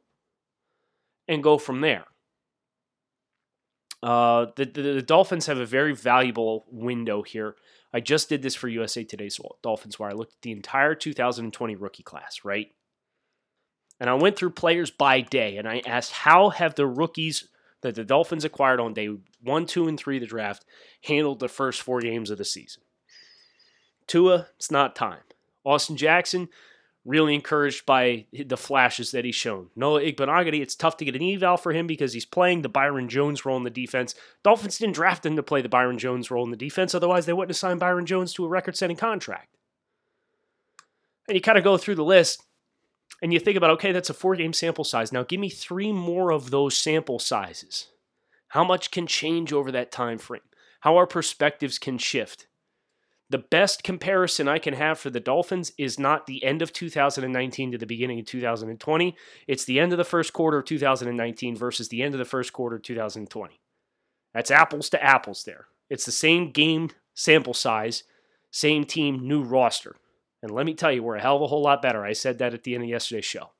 and 1.27 1.43
go 1.43 1.57
from 1.57 1.81
there. 1.81 2.05
Uh, 4.03 4.47
the, 4.55 4.65
the, 4.65 4.81
the 4.81 5.01
Dolphins 5.01 5.45
have 5.45 5.59
a 5.59 5.65
very 5.65 5.93
valuable 5.93 6.65
window 6.69 7.21
here 7.21 7.55
I 7.93 7.99
just 7.99 8.29
did 8.29 8.41
this 8.41 8.55
for 8.55 8.69
USA 8.69 9.03
Today's 9.03 9.39
Dolphins 9.61 9.99
where 9.99 10.09
I 10.09 10.13
looked 10.13 10.33
at 10.33 10.41
the 10.41 10.51
entire 10.51 10.95
2020 10.95 11.75
rookie 11.75 12.03
class, 12.03 12.41
right? 12.43 12.67
And 13.99 14.09
I 14.09 14.13
went 14.13 14.37
through 14.37 14.51
players 14.51 14.91
by 14.91 15.21
day 15.21 15.57
and 15.57 15.67
I 15.67 15.81
asked 15.85 16.11
how 16.11 16.49
have 16.49 16.75
the 16.75 16.87
rookies 16.87 17.47
that 17.81 17.95
the 17.95 18.05
Dolphins 18.05 18.45
acquired 18.45 18.79
on 18.79 18.93
day 18.93 19.09
one, 19.41 19.65
two, 19.65 19.87
and 19.87 19.99
three 19.99 20.17
of 20.17 20.21
the 20.21 20.27
draft 20.27 20.65
handled 21.03 21.39
the 21.39 21.49
first 21.49 21.81
four 21.81 21.99
games 21.99 22.29
of 22.29 22.37
the 22.37 22.45
season? 22.45 22.83
Tua, 24.07 24.47
it's 24.55 24.71
not 24.71 24.95
time. 24.95 25.21
Austin 25.63 25.97
Jackson, 25.97 26.49
really 27.03 27.33
encouraged 27.33 27.85
by 27.85 28.25
the 28.31 28.57
flashes 28.57 29.11
that 29.11 29.25
he's 29.25 29.35
shown. 29.35 29.69
Noah 29.75 30.01
Igbinoghene, 30.01 30.61
it's 30.61 30.75
tough 30.75 30.97
to 30.97 31.05
get 31.05 31.15
an 31.15 31.23
eval 31.23 31.57
for 31.57 31.71
him 31.71 31.87
because 31.87 32.13
he's 32.13 32.25
playing 32.25 32.61
the 32.61 32.69
Byron 32.69 33.09
Jones 33.09 33.43
role 33.43 33.57
in 33.57 33.63
the 33.63 33.69
defense. 33.71 34.13
Dolphins 34.43 34.77
didn't 34.77 34.95
draft 34.95 35.25
him 35.25 35.35
to 35.35 35.43
play 35.43 35.61
the 35.61 35.69
Byron 35.69 35.97
Jones 35.97 36.29
role 36.29 36.45
in 36.45 36.51
the 36.51 36.57
defense, 36.57 36.93
otherwise 36.93 37.25
they 37.25 37.33
wouldn't 37.33 37.49
have 37.49 37.57
signed 37.57 37.79
Byron 37.79 38.05
Jones 38.05 38.33
to 38.33 38.45
a 38.45 38.49
record-setting 38.49 38.97
contract. 38.97 39.57
And 41.27 41.35
you 41.35 41.41
kind 41.41 41.57
of 41.57 41.63
go 41.63 41.77
through 41.77 41.95
the 41.95 42.03
list 42.03 42.43
and 43.21 43.33
you 43.33 43.39
think 43.39 43.57
about, 43.57 43.71
okay, 43.71 43.91
that's 43.91 44.09
a 44.09 44.13
four-game 44.13 44.53
sample 44.53 44.83
size. 44.83 45.11
Now 45.11 45.23
give 45.23 45.39
me 45.39 45.49
three 45.49 45.91
more 45.91 46.31
of 46.31 46.51
those 46.51 46.77
sample 46.77 47.19
sizes. 47.19 47.87
How 48.49 48.63
much 48.63 48.91
can 48.91 49.07
change 49.07 49.53
over 49.53 49.71
that 49.71 49.91
time 49.91 50.17
frame? 50.17 50.41
How 50.81 50.97
our 50.97 51.07
perspectives 51.07 51.79
can 51.79 51.97
shift 51.97 52.47
the 53.31 53.37
best 53.37 53.83
comparison 53.83 54.49
I 54.49 54.59
can 54.59 54.73
have 54.73 54.99
for 54.99 55.09
the 55.09 55.21
Dolphins 55.21 55.71
is 55.77 55.97
not 55.97 56.27
the 56.27 56.43
end 56.43 56.61
of 56.61 56.73
2019 56.73 57.71
to 57.71 57.77
the 57.77 57.85
beginning 57.85 58.19
of 58.19 58.25
2020. 58.25 59.15
It's 59.47 59.63
the 59.63 59.79
end 59.79 59.93
of 59.93 59.97
the 59.97 60.03
first 60.03 60.33
quarter 60.33 60.57
of 60.57 60.65
2019 60.65 61.55
versus 61.55 61.87
the 61.87 62.03
end 62.03 62.13
of 62.13 62.19
the 62.19 62.25
first 62.25 62.51
quarter 62.51 62.75
of 62.75 62.83
2020. 62.83 63.61
That's 64.33 64.51
apples 64.51 64.89
to 64.89 65.01
apples 65.01 65.45
there. 65.45 65.67
It's 65.89 66.05
the 66.05 66.11
same 66.11 66.51
game 66.51 66.89
sample 67.13 67.53
size, 67.53 68.03
same 68.51 68.83
team, 68.83 69.25
new 69.25 69.43
roster. 69.43 69.95
And 70.43 70.51
let 70.51 70.65
me 70.65 70.73
tell 70.73 70.91
you, 70.91 71.01
we're 71.01 71.15
a 71.15 71.21
hell 71.21 71.37
of 71.37 71.41
a 71.41 71.47
whole 71.47 71.61
lot 71.61 71.81
better. 71.81 72.03
I 72.03 72.13
said 72.13 72.37
that 72.39 72.53
at 72.53 72.63
the 72.63 72.75
end 72.75 72.83
of 72.83 72.89
yesterday's 72.89 73.25
show. 73.25 73.51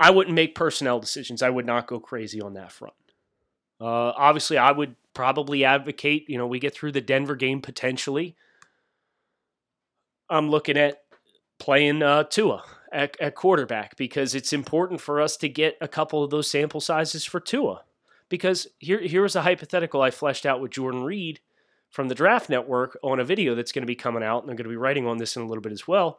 I 0.00 0.10
wouldn't 0.10 0.34
make 0.34 0.56
personnel 0.56 0.98
decisions. 0.98 1.42
I 1.42 1.50
would 1.50 1.66
not 1.66 1.86
go 1.86 2.00
crazy 2.00 2.40
on 2.40 2.54
that 2.54 2.72
front. 2.72 2.94
Uh, 3.80 4.12
obviously, 4.16 4.58
I 4.58 4.72
would 4.72 4.96
probably 5.14 5.64
advocate, 5.64 6.28
you 6.28 6.36
know, 6.36 6.46
we 6.46 6.58
get 6.58 6.74
through 6.74 6.92
the 6.92 7.00
Denver 7.00 7.36
game 7.36 7.60
potentially. 7.60 8.36
I'm 10.28 10.50
looking 10.50 10.76
at 10.76 11.02
playing 11.58 12.02
uh, 12.02 12.24
Tua 12.24 12.64
at, 12.92 13.18
at 13.20 13.34
quarterback 13.34 13.96
because 13.96 14.34
it's 14.34 14.52
important 14.52 15.00
for 15.00 15.20
us 15.20 15.36
to 15.38 15.48
get 15.48 15.76
a 15.80 15.88
couple 15.88 16.22
of 16.22 16.30
those 16.30 16.50
sample 16.50 16.80
sizes 16.80 17.24
for 17.24 17.40
Tua. 17.40 17.82
Because 18.28 18.66
here, 18.78 19.00
here 19.00 19.22
was 19.22 19.36
a 19.36 19.42
hypothetical 19.42 20.00
I 20.02 20.10
fleshed 20.10 20.46
out 20.46 20.60
with 20.60 20.72
Jordan 20.72 21.04
Reid 21.04 21.40
from 21.90 22.08
the 22.08 22.14
Draft 22.14 22.50
Network 22.50 22.98
on 23.04 23.20
a 23.20 23.24
video 23.24 23.54
that's 23.54 23.70
going 23.70 23.82
to 23.82 23.86
be 23.86 23.94
coming 23.94 24.22
out, 24.22 24.42
and 24.42 24.50
I'm 24.50 24.56
going 24.56 24.64
to 24.64 24.70
be 24.70 24.76
writing 24.76 25.06
on 25.06 25.18
this 25.18 25.36
in 25.36 25.42
a 25.42 25.46
little 25.46 25.62
bit 25.62 25.72
as 25.72 25.86
well. 25.86 26.18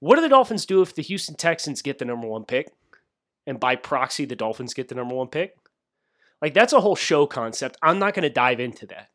What 0.00 0.16
do 0.16 0.22
the 0.22 0.28
Dolphins 0.28 0.66
do 0.66 0.82
if 0.82 0.94
the 0.94 1.02
Houston 1.02 1.36
Texans 1.36 1.82
get 1.82 1.98
the 1.98 2.04
number 2.04 2.26
one 2.26 2.44
pick, 2.44 2.72
and 3.46 3.60
by 3.60 3.76
proxy, 3.76 4.24
the 4.24 4.34
Dolphins 4.34 4.74
get 4.74 4.88
the 4.88 4.96
number 4.96 5.14
one 5.14 5.28
pick? 5.28 5.56
Like 6.44 6.52
that's 6.52 6.74
a 6.74 6.80
whole 6.80 6.94
show 6.94 7.26
concept. 7.26 7.78
I'm 7.82 7.98
not 7.98 8.12
going 8.12 8.24
to 8.24 8.28
dive 8.28 8.60
into 8.60 8.84
that. 8.88 9.08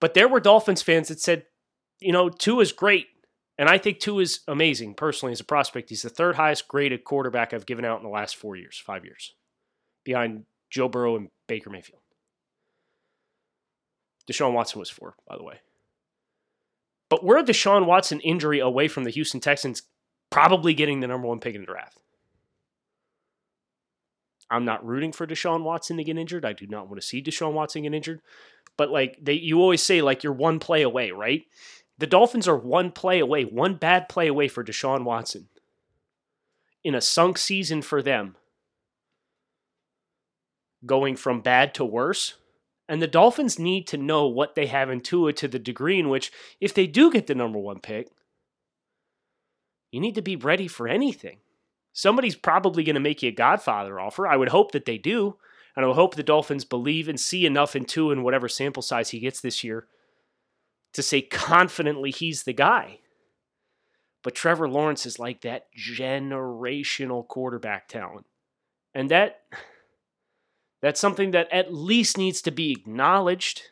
But 0.00 0.14
there 0.14 0.28
were 0.28 0.40
Dolphins 0.40 0.80
fans 0.80 1.08
that 1.08 1.20
said, 1.20 1.44
you 2.00 2.10
know, 2.10 2.30
Tua 2.30 2.62
is 2.62 2.72
great. 2.72 3.08
And 3.58 3.68
I 3.68 3.76
think 3.76 3.98
Tua 3.98 4.22
is 4.22 4.40
amazing 4.48 4.94
personally 4.94 5.32
as 5.32 5.40
a 5.40 5.44
prospect. 5.44 5.90
He's 5.90 6.00
the 6.00 6.08
third 6.08 6.36
highest 6.36 6.68
graded 6.68 7.04
quarterback 7.04 7.52
I've 7.52 7.66
given 7.66 7.84
out 7.84 7.98
in 7.98 8.02
the 8.02 8.08
last 8.08 8.36
four 8.36 8.56
years, 8.56 8.82
five 8.82 9.04
years, 9.04 9.34
behind 10.06 10.44
Joe 10.70 10.88
Burrow 10.88 11.16
and 11.16 11.28
Baker 11.46 11.68
Mayfield. 11.68 12.00
Deshaun 14.26 14.54
Watson 14.54 14.78
was 14.78 14.88
four, 14.88 15.16
by 15.28 15.36
the 15.36 15.44
way. 15.44 15.60
But 17.10 17.22
we're 17.22 17.40
a 17.40 17.44
Deshaun 17.44 17.84
Watson 17.84 18.20
injury 18.20 18.60
away 18.60 18.88
from 18.88 19.04
the 19.04 19.10
Houston 19.10 19.40
Texans 19.40 19.82
probably 20.30 20.72
getting 20.72 21.00
the 21.00 21.08
number 21.08 21.28
one 21.28 21.40
pick 21.40 21.54
in 21.54 21.60
the 21.60 21.66
draft. 21.66 21.98
I'm 24.50 24.64
not 24.64 24.84
rooting 24.84 25.12
for 25.12 25.26
Deshaun 25.26 25.62
Watson 25.62 25.96
to 25.96 26.04
get 26.04 26.18
injured. 26.18 26.44
I 26.44 26.52
do 26.52 26.66
not 26.66 26.88
want 26.88 27.00
to 27.00 27.06
see 27.06 27.22
Deshaun 27.22 27.52
Watson 27.52 27.82
get 27.82 27.94
injured. 27.94 28.20
But 28.76 28.90
like 28.90 29.18
they 29.22 29.34
you 29.34 29.60
always 29.60 29.82
say 29.82 30.02
like 30.02 30.22
you're 30.22 30.32
one 30.32 30.58
play 30.58 30.82
away, 30.82 31.10
right? 31.10 31.42
The 31.98 32.06
Dolphins 32.06 32.48
are 32.48 32.56
one 32.56 32.90
play 32.90 33.20
away, 33.20 33.44
one 33.44 33.74
bad 33.74 34.08
play 34.08 34.26
away 34.26 34.48
for 34.48 34.64
Deshaun 34.64 35.04
Watson. 35.04 35.48
In 36.82 36.94
a 36.94 37.00
sunk 37.00 37.38
season 37.38 37.82
for 37.82 38.02
them. 38.02 38.36
Going 40.84 41.16
from 41.16 41.40
bad 41.40 41.72
to 41.74 41.84
worse 41.84 42.34
And 42.88 43.00
the 43.00 43.06
Dolphins 43.06 43.58
need 43.58 43.86
to 43.88 43.96
know 43.96 44.26
what 44.26 44.54
they 44.54 44.66
have 44.66 44.90
in 44.90 45.00
Tua 45.00 45.32
to 45.34 45.48
the 45.48 45.58
degree 45.58 45.98
in 45.98 46.10
which, 46.10 46.30
if 46.60 46.74
they 46.74 46.86
do 46.86 47.10
get 47.10 47.26
the 47.26 47.34
number 47.34 47.58
one 47.58 47.80
pick, 47.80 48.08
you 49.90 50.00
need 50.00 50.16
to 50.16 50.22
be 50.22 50.36
ready 50.36 50.68
for 50.68 50.86
anything. 50.88 51.38
Somebody's 51.94 52.34
probably 52.36 52.84
going 52.84 52.94
to 52.94 53.00
make 53.00 53.22
you 53.22 53.30
a 53.30 53.32
Godfather 53.32 53.98
offer. 53.98 54.26
I 54.26 54.36
would 54.36 54.50
hope 54.50 54.72
that 54.72 54.84
they 54.84 54.98
do. 54.98 55.36
And 55.76 55.84
I 55.84 55.88
would 55.88 55.94
hope 55.94 56.14
the 56.14 56.22
Dolphins 56.22 56.64
believe 56.64 57.08
and 57.08 57.18
see 57.18 57.46
enough 57.46 57.74
in 57.74 57.84
Tua 57.84 58.12
in 58.12 58.22
whatever 58.22 58.48
sample 58.48 58.82
size 58.82 59.10
he 59.10 59.20
gets 59.20 59.40
this 59.40 59.64
year 59.64 59.86
to 60.92 61.02
say 61.02 61.22
confidently 61.22 62.10
he's 62.10 62.42
the 62.42 62.52
guy. 62.52 62.98
But 64.22 64.34
Trevor 64.34 64.68
Lawrence 64.68 65.06
is 65.06 65.18
like 65.18 65.40
that 65.40 65.66
generational 65.76 67.26
quarterback 67.26 67.88
talent. 67.88 68.26
And 68.94 69.10
that 69.10 69.40
that's 70.80 71.00
something 71.00 71.30
that 71.30 71.52
at 71.52 71.74
least 71.74 72.18
needs 72.18 72.42
to 72.42 72.50
be 72.50 72.70
acknowledged 72.70 73.62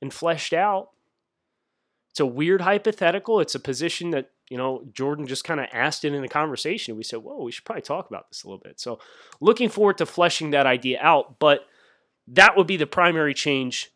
and 0.00 0.12
fleshed 0.12 0.52
out. 0.52 0.90
It's 2.10 2.20
a 2.20 2.26
weird 2.26 2.62
hypothetical. 2.62 3.40
It's 3.40 3.54
a 3.54 3.60
position 3.60 4.10
that, 4.10 4.30
you 4.50 4.58
know, 4.58 4.82
Jordan 4.92 5.28
just 5.28 5.44
kind 5.44 5.60
of 5.60 5.66
asked 5.72 6.04
it 6.04 6.12
in 6.12 6.24
a 6.24 6.28
conversation. 6.28 6.96
We 6.96 7.04
said, 7.04 7.20
whoa, 7.20 7.44
we 7.44 7.52
should 7.52 7.64
probably 7.64 7.82
talk 7.82 8.10
about 8.10 8.28
this 8.28 8.42
a 8.42 8.48
little 8.48 8.60
bit. 8.62 8.80
So 8.80 8.98
looking 9.40 9.68
forward 9.68 9.96
to 9.98 10.06
fleshing 10.06 10.50
that 10.50 10.66
idea 10.66 10.98
out. 11.00 11.38
But 11.38 11.66
that 12.26 12.56
would 12.56 12.66
be 12.66 12.76
the 12.76 12.86
primary 12.86 13.32
change 13.32 13.92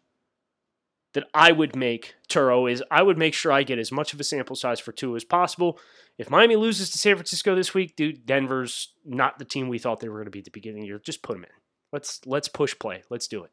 that 1.13 1.25
I 1.35 1.53
would 1.53 1.75
make, 1.75 2.15
Turo, 2.29 2.71
is 2.71 2.83
I 2.91 3.03
would 3.03 3.19
make 3.19 3.35
sure 3.35 3.51
I 3.51 3.65
get 3.65 3.81
as 3.81 3.93
much 3.93 4.15
of 4.15 4.21
a 4.21 4.25
sample 4.25 4.55
size 4.57 4.79
for 4.79 4.93
Tua 4.93 5.17
as 5.17 5.25
possible. 5.25 5.79
If 6.19 6.31
Miami 6.31 6.55
loses 6.55 6.91
to 6.91 6.99
San 6.99 7.17
Francisco 7.17 7.57
this 7.57 7.75
week, 7.75 7.97
dude, 7.97 8.25
Denver's 8.25 8.93
not 9.05 9.41
the 9.41 9.45
team 9.45 9.69
we 9.69 9.79
thought 9.79 9.99
they 9.99 10.09
were 10.09 10.19
going 10.19 10.27
to 10.27 10.31
be 10.31 10.39
at 10.39 10.45
the 10.45 10.51
beginning 10.53 10.79
of 10.79 10.83
the 10.83 10.89
year. 10.89 11.01
Just 11.01 11.23
put 11.23 11.35
them 11.35 11.45
in. 11.45 11.51
Let's 11.93 12.21
let's 12.27 12.49
push 12.49 12.77
play. 12.79 13.03
Let's 13.11 13.29
do 13.29 13.45
it. 13.45 13.51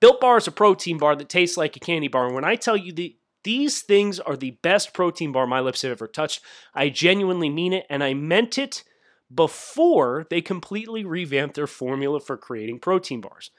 Built 0.00 0.20
Bar 0.20 0.38
is 0.38 0.46
a 0.46 0.52
protein 0.52 0.98
bar 0.98 1.16
that 1.16 1.28
tastes 1.28 1.56
like 1.56 1.76
a 1.76 1.80
candy 1.80 2.08
bar. 2.08 2.26
And 2.26 2.34
when 2.34 2.44
I 2.44 2.56
tell 2.56 2.76
you 2.76 2.92
the 2.92 3.16
these 3.44 3.82
things 3.82 4.18
are 4.18 4.36
the 4.36 4.58
best 4.62 4.92
protein 4.92 5.32
bar 5.32 5.46
my 5.46 5.60
lips 5.60 5.82
have 5.82 5.92
ever 5.92 6.08
touched, 6.08 6.40
I 6.74 6.88
genuinely 6.88 7.48
mean 7.48 7.72
it, 7.72 7.86
and 7.88 8.02
I 8.02 8.14
meant 8.14 8.58
it 8.58 8.84
before 9.32 10.26
they 10.30 10.40
completely 10.40 11.04
revamped 11.04 11.54
their 11.54 11.66
formula 11.66 12.20
for 12.20 12.36
creating 12.36 12.80
protein 12.80 13.20
bars. 13.20 13.50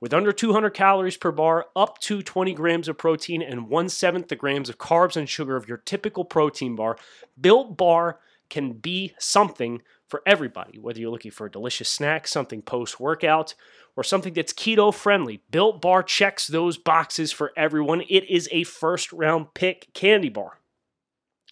With 0.00 0.12
under 0.12 0.32
200 0.32 0.70
calories 0.70 1.16
per 1.16 1.30
bar, 1.30 1.66
up 1.76 1.98
to 2.00 2.22
20 2.22 2.54
grams 2.54 2.88
of 2.88 2.98
protein, 2.98 3.40
and 3.40 3.68
one 3.68 3.88
seventh 3.88 4.28
the 4.28 4.36
grams 4.36 4.68
of 4.68 4.78
carbs 4.78 5.16
and 5.16 5.28
sugar 5.28 5.54
of 5.54 5.68
your 5.68 5.78
typical 5.78 6.24
protein 6.24 6.74
bar, 6.74 6.96
Built 7.40 7.76
Bar 7.76 8.18
can 8.50 8.72
be 8.72 9.14
something 9.18 9.80
for 10.08 10.20
everybody, 10.26 10.78
whether 10.78 11.00
you're 11.00 11.10
looking 11.10 11.30
for 11.30 11.46
a 11.46 11.50
delicious 11.50 11.88
snack, 11.88 12.26
something 12.26 12.62
post 12.62 13.00
workout, 13.00 13.54
or 13.96 14.04
something 14.04 14.32
that's 14.32 14.52
keto 14.52 14.92
friendly. 14.94 15.42
Built 15.50 15.80
Bar 15.80 16.02
checks 16.02 16.46
those 16.46 16.78
boxes 16.78 17.32
for 17.32 17.52
everyone. 17.56 18.02
It 18.08 18.28
is 18.30 18.48
a 18.52 18.64
first 18.64 19.12
round 19.12 19.54
pick 19.54 19.92
candy 19.94 20.28
bar. 20.28 20.58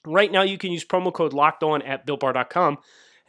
Right 0.07 0.33
now, 0.33 0.43
you 0.43 0.57
can 0.57 0.73
use 0.73 0.85
promo 0.85 1.13
code 1.13 1.33
locked 1.33 1.63
on 1.63 1.83
at 1.83 2.07
builtbar.com 2.07 2.79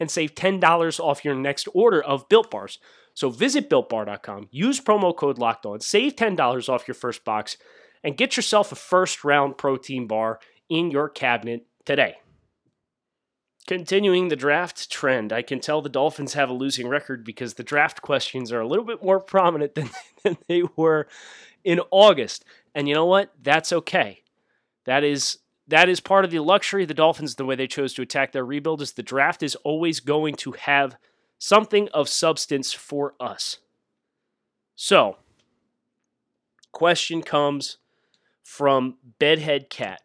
and 0.00 0.10
save 0.10 0.34
$10 0.34 1.00
off 1.00 1.24
your 1.24 1.34
next 1.34 1.68
order 1.74 2.02
of 2.02 2.28
Built 2.28 2.50
Bars. 2.50 2.78
So 3.14 3.28
visit 3.28 3.68
builtbar.com, 3.68 4.48
use 4.50 4.80
promo 4.80 5.14
code 5.14 5.38
locked 5.38 5.66
on, 5.66 5.80
save 5.80 6.16
$10 6.16 6.68
off 6.68 6.88
your 6.88 6.94
first 6.94 7.24
box, 7.24 7.58
and 8.02 8.16
get 8.16 8.36
yourself 8.36 8.72
a 8.72 8.74
first 8.74 9.22
round 9.22 9.58
protein 9.58 10.06
bar 10.06 10.40
in 10.70 10.90
your 10.90 11.10
cabinet 11.10 11.66
today. 11.84 12.16
Continuing 13.66 14.28
the 14.28 14.36
draft 14.36 14.90
trend, 14.90 15.32
I 15.32 15.42
can 15.42 15.60
tell 15.60 15.80
the 15.80 15.88
Dolphins 15.88 16.34
have 16.34 16.50
a 16.50 16.54
losing 16.54 16.88
record 16.88 17.24
because 17.24 17.54
the 17.54 17.62
draft 17.62 18.02
questions 18.02 18.50
are 18.50 18.60
a 18.60 18.66
little 18.66 18.84
bit 18.84 19.04
more 19.04 19.20
prominent 19.20 19.74
than, 19.74 19.90
than 20.24 20.36
they 20.48 20.62
were 20.76 21.06
in 21.62 21.80
August. 21.90 22.44
And 22.74 22.88
you 22.88 22.94
know 22.94 23.06
what? 23.06 23.32
That's 23.40 23.72
okay. 23.72 24.22
That 24.84 25.04
is 25.04 25.38
that 25.68 25.88
is 25.88 26.00
part 26.00 26.24
of 26.24 26.32
the 26.32 26.40
luxury 26.40 26.82
of 26.82 26.88
the 26.88 26.94
Dolphins, 26.94 27.36
the 27.36 27.44
way 27.44 27.54
they 27.54 27.68
chose 27.68 27.94
to 27.94 28.02
attack 28.02 28.32
their 28.32 28.44
rebuild 28.44 28.82
is 28.82 28.92
the 28.92 29.02
draft 29.02 29.42
is 29.42 29.54
always 29.56 30.00
going 30.00 30.34
to 30.34 30.52
have 30.52 30.96
something 31.38 31.88
of 31.94 32.08
substance 32.08 32.72
for 32.72 33.14
us. 33.20 33.58
So, 34.74 35.18
question 36.72 37.22
comes 37.22 37.78
from 38.42 38.96
Bedhead 39.18 39.70
Cat. 39.70 40.00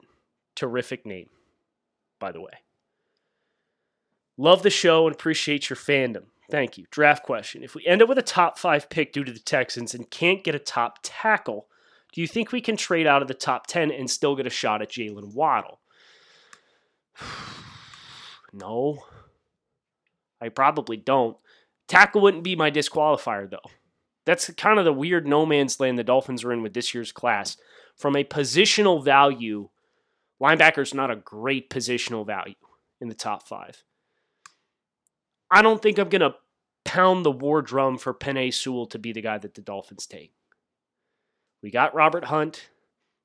Terrific 0.55 1.05
name, 1.05 1.29
by 2.19 2.31
the 2.31 2.41
way. 2.41 2.51
Love 4.38 4.63
the 4.63 4.70
show 4.70 5.08
and 5.08 5.15
appreciate 5.15 5.70
your 5.70 5.77
fandom. 5.77 6.25
Thank 6.50 6.77
you. 6.77 6.86
Draft 6.91 7.24
question. 7.24 7.63
If 7.63 7.75
we 7.75 7.86
end 7.86 8.01
up 8.01 8.08
with 8.08 8.17
a 8.17 8.24
top 8.24 8.58
five 8.58 8.89
pick 8.89 9.12
due 9.12 9.24
to 9.24 9.32
the 9.32 9.39
Texans 9.39 9.94
and 9.94 10.10
can't 10.10 10.44
get 10.44 10.56
a 10.56 10.60
top 10.60 11.00
tackle, 11.03 11.67
do 12.13 12.22
you 12.22 12.27
think 12.27 12.51
we 12.51 12.62
can 12.62 12.77
trade 12.77 13.08
out 13.08 13.22
of 13.22 13.27
the 13.27 13.34
top 13.34 13.67
10 13.67 13.91
and 13.91 14.10
still 14.10 14.36
get 14.36 14.48
a 14.48 14.51
shot 14.51 14.82
at 14.82 14.89
Jaylen 14.89 15.34
Waddle? 15.34 15.79
no. 18.53 19.00
I 20.39 20.50
probably 20.50 20.98
don't. 20.98 21.38
Tackle 21.88 22.22
wouldn't 22.22 22.44
be 22.44 22.56
my 22.56 22.72
disqualifier, 22.72 23.50
though. 23.50 23.72
That's 24.25 24.50
kind 24.51 24.77
of 24.77 24.86
the 24.86 24.94
weird 24.94 25.25
no 25.25 25.46
man's 25.46 25.79
land 25.79 25.98
the 25.98 26.03
Dolphins 26.03 26.44
are 26.44 26.51
in 26.51 26.62
with 26.62 26.74
this 26.74 26.94
year's 26.94 27.12
class. 27.12 27.58
From 27.96 28.15
a 28.15 28.24
positional 28.24 29.03
value, 29.03 29.70
linebacker's 30.41 30.94
not 30.94 31.10
a 31.10 31.15
great 31.15 31.70
positional 31.70 32.25
value 32.25 32.56
in 33.01 33.08
the 33.08 33.15
top 33.15 33.48
five. 33.48 33.84
I 35.50 35.62
don't 35.62 35.82
think 35.82 35.98
I'm 35.98 36.10
going 36.10 36.22
to 36.22 36.36
pound 36.86 37.25
the 37.25 37.32
war 37.32 37.62
drum 37.62 37.98
for 37.98 38.13
Penei 38.13 38.54
Sewell 38.54 38.86
to 38.88 39.00
be 39.00 39.12
the 39.12 39.22
guy 39.22 39.38
that 39.38 39.54
the 39.54 39.62
Dolphins 39.62 40.06
take. 40.06 40.32
We 41.62 41.72
got 41.72 41.96
Robert 41.96 42.25
Hunt. 42.25 42.70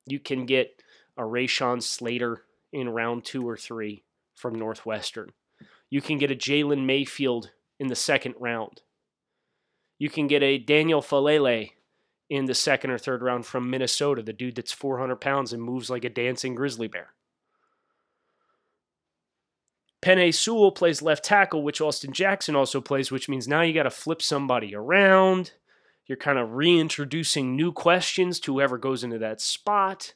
You 0.05 0.19
can 0.19 0.45
get 0.45 0.81
a 1.17 1.21
Rashawn 1.21 1.81
Slater 1.81 2.43
in 2.71 2.89
round 2.89 3.23
two 3.23 3.47
or 3.47 3.55
three 3.55 4.03
from 4.35 4.55
Northwestern. 4.55 5.31
You 5.89 6.01
can 6.01 6.17
get 6.17 6.31
a 6.31 6.35
Jalen 6.35 6.85
Mayfield 6.85 7.51
in 7.79 7.87
the 7.87 7.95
second 7.95 8.35
round. 8.39 8.81
You 9.99 10.09
can 10.09 10.27
get 10.27 10.43
a 10.43 10.57
Daniel 10.57 11.01
Faalele 11.01 11.71
in 12.29 12.45
the 12.45 12.55
second 12.55 12.89
or 12.89 12.97
third 12.97 13.21
round 13.21 13.45
from 13.45 13.69
Minnesota, 13.69 14.23
the 14.23 14.33
dude 14.33 14.55
that's 14.55 14.71
400 14.71 15.17
pounds 15.17 15.53
and 15.53 15.61
moves 15.61 15.89
like 15.89 16.03
a 16.03 16.09
dancing 16.09 16.55
grizzly 16.55 16.87
bear. 16.87 17.13
Penei 20.03 20.33
Sewell 20.33 20.73
plays 20.73 21.01
left 21.01 21.23
tackle, 21.23 21.63
which 21.63 21.79
Austin 21.79 22.11
Jackson 22.11 22.57
also 22.57 22.81
plays, 22.81 23.09
which 23.09 23.29
means 23.29 23.47
now 23.47 23.61
you 23.61 23.73
got 23.73 23.83
to 23.83 23.89
flip 23.89 24.21
somebody 24.21 24.75
around. 24.75 25.53
You're 26.05 26.17
kind 26.17 26.37
of 26.37 26.53
reintroducing 26.53 27.55
new 27.55 27.71
questions 27.71 28.41
to 28.41 28.53
whoever 28.53 28.77
goes 28.77 29.05
into 29.05 29.17
that 29.19 29.39
spot. 29.39 30.13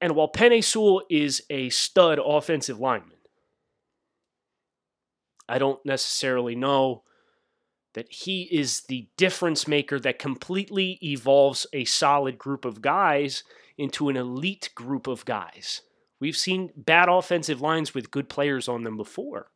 And 0.00 0.16
while 0.16 0.32
Penei 0.32 0.64
Sewell 0.64 1.04
is 1.08 1.44
a 1.48 1.70
stud 1.70 2.18
offensive 2.22 2.80
lineman, 2.80 3.18
I 5.48 5.58
don't 5.58 5.84
necessarily 5.86 6.56
know 6.56 7.04
that 7.94 8.12
he 8.12 8.42
is 8.50 8.80
the 8.88 9.08
difference 9.16 9.68
maker 9.68 10.00
that 10.00 10.18
completely 10.18 10.98
evolves 11.04 11.68
a 11.72 11.84
solid 11.84 12.36
group 12.36 12.64
of 12.64 12.82
guys 12.82 13.44
into 13.78 14.08
an 14.08 14.16
elite 14.16 14.70
group 14.74 15.06
of 15.06 15.24
guys. 15.24 15.82
We've 16.20 16.36
seen 16.36 16.70
bad 16.76 17.08
offensive 17.08 17.60
lines 17.60 17.94
with 17.94 18.10
good 18.10 18.28
players 18.28 18.68
on 18.68 18.84
them 18.84 18.96
before. 18.96 19.50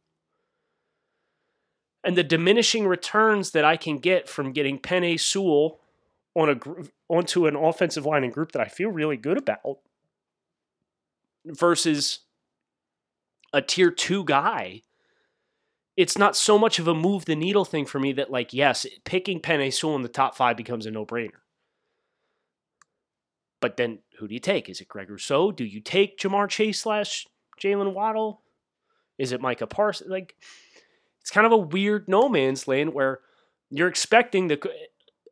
And 2.04 2.16
the 2.16 2.24
diminishing 2.24 2.86
returns 2.86 3.50
that 3.52 3.64
I 3.64 3.76
can 3.76 3.98
get 3.98 4.28
from 4.28 4.52
getting 4.52 4.78
Penei 4.78 5.18
Sewell 5.20 5.80
on 6.34 6.48
a 6.48 6.58
onto 7.12 7.46
an 7.46 7.56
offensive 7.56 8.06
line 8.06 8.24
and 8.24 8.32
group 8.32 8.52
that 8.52 8.62
I 8.62 8.68
feel 8.68 8.90
really 8.90 9.16
good 9.16 9.36
about 9.36 9.78
versus 11.44 12.20
a 13.52 13.60
tier 13.60 13.90
two 13.90 14.24
guy, 14.24 14.82
it's 15.96 16.16
not 16.16 16.36
so 16.36 16.58
much 16.58 16.78
of 16.78 16.88
a 16.88 16.94
move 16.94 17.24
the 17.24 17.36
needle 17.36 17.64
thing 17.64 17.84
for 17.84 17.98
me 17.98 18.12
that 18.12 18.30
like 18.30 18.54
yes, 18.54 18.86
picking 19.04 19.40
Penei 19.40 19.72
Sewell 19.72 19.96
in 19.96 20.02
the 20.02 20.08
top 20.08 20.36
five 20.36 20.56
becomes 20.56 20.86
a 20.86 20.90
no 20.90 21.04
brainer. 21.04 21.39
But 23.60 23.76
then 23.76 23.98
who 24.18 24.26
do 24.26 24.34
you 24.34 24.40
take? 24.40 24.68
Is 24.68 24.80
it 24.80 24.88
Greg 24.88 25.10
Rousseau? 25.10 25.52
Do 25.52 25.64
you 25.64 25.80
take 25.80 26.18
Ja'Marr 26.18 26.48
Chase 26.48 26.80
slash 26.80 27.26
Jaylen 27.60 27.92
Waddle? 27.92 28.40
Is 29.18 29.32
it 29.32 29.40
Micah 29.40 29.66
Parsons? 29.66 30.10
Like, 30.10 30.34
it's 31.20 31.30
kind 31.30 31.46
of 31.46 31.52
a 31.52 31.58
weird 31.58 32.08
no 32.08 32.28
man's 32.28 32.66
land 32.66 32.94
where 32.94 33.20
you're 33.70 33.88
expecting 33.88 34.48
the 34.48 34.58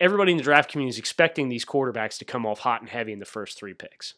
everybody 0.00 0.32
in 0.32 0.38
the 0.38 0.44
draft 0.44 0.70
community 0.70 0.94
is 0.94 0.98
expecting 0.98 1.48
these 1.48 1.64
quarterbacks 1.64 2.18
to 2.18 2.24
come 2.24 2.46
off 2.46 2.60
hot 2.60 2.80
and 2.80 2.90
heavy 2.90 3.12
in 3.12 3.18
the 3.18 3.24
first 3.24 3.58
three 3.58 3.74
picks. 3.74 4.14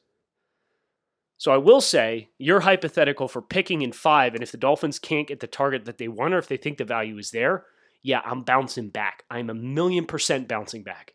So 1.39 1.53
I 1.53 1.57
will 1.57 1.81
say 1.81 2.29
you're 2.37 2.61
hypothetical 2.61 3.27
for 3.27 3.41
picking 3.41 3.81
in 3.81 3.93
five, 3.93 4.35
and 4.35 4.43
if 4.43 4.53
the 4.53 4.59
Dolphins 4.59 4.99
can't 4.99 5.29
get 5.29 5.41
the 5.41 5.47
target 5.47 5.87
that 5.87 5.97
they 5.97 6.09
want, 6.09 6.35
or 6.35 6.39
if 6.39 6.49
they 6.49 6.59
think 6.59 6.77
the 6.77 6.85
value 6.85 7.17
is 7.17 7.31
there, 7.31 7.65
yeah, 8.03 8.21
I'm 8.27 8.43
bouncing 8.43 8.91
back. 8.91 9.25
I'm 9.31 9.49
a 9.49 9.55
million 9.55 10.05
percent 10.05 10.49
bouncing 10.49 10.83
back. 10.83 11.15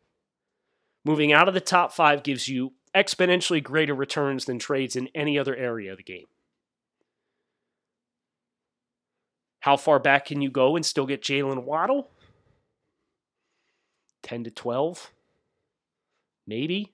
Moving 1.04 1.32
out 1.32 1.48
of 1.48 1.54
the 1.54 1.62
top 1.62 1.94
five 1.94 2.24
gives 2.24 2.48
you 2.48 2.74
exponentially 2.96 3.62
greater 3.62 3.94
returns 3.94 4.46
than 4.46 4.58
trades 4.58 4.96
in 4.96 5.10
any 5.14 5.38
other 5.38 5.56
area 5.56 5.92
of 5.92 5.98
the 5.98 6.04
game. 6.04 6.25
How 9.60 9.78
far 9.78 10.00
back 10.00 10.28
can 10.28 10.42
you 10.42 10.50
go 10.50 10.75
and 10.75 10.86
still 10.86 11.06
get 11.06 11.24
Jaylen 11.24 11.64
Waddle? 11.64 12.10
10 14.24 14.46
to 14.46 14.52
12. 14.52 15.12
Maybe. 16.48 16.94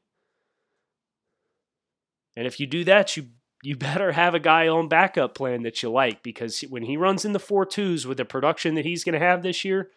And 2.35 2.47
if 2.47 2.59
you 2.59 2.67
do 2.67 2.83
that, 2.85 3.17
you 3.17 3.27
you 3.63 3.75
better 3.75 4.13
have 4.13 4.33
a 4.33 4.39
guy 4.39 4.67
on 4.67 4.87
backup 4.87 5.35
plan 5.35 5.61
that 5.63 5.83
you 5.83 5.91
like 5.91 6.23
because 6.23 6.61
when 6.61 6.83
he 6.83 6.97
runs 6.97 7.25
in 7.25 7.33
the 7.33 7.39
four 7.39 7.63
twos 7.65 8.07
with 8.07 8.17
the 8.17 8.25
production 8.25 8.73
that 8.73 8.85
he's 8.85 9.03
going 9.03 9.13
to 9.13 9.25
have 9.25 9.43
this 9.43 9.63
year, 9.63 9.91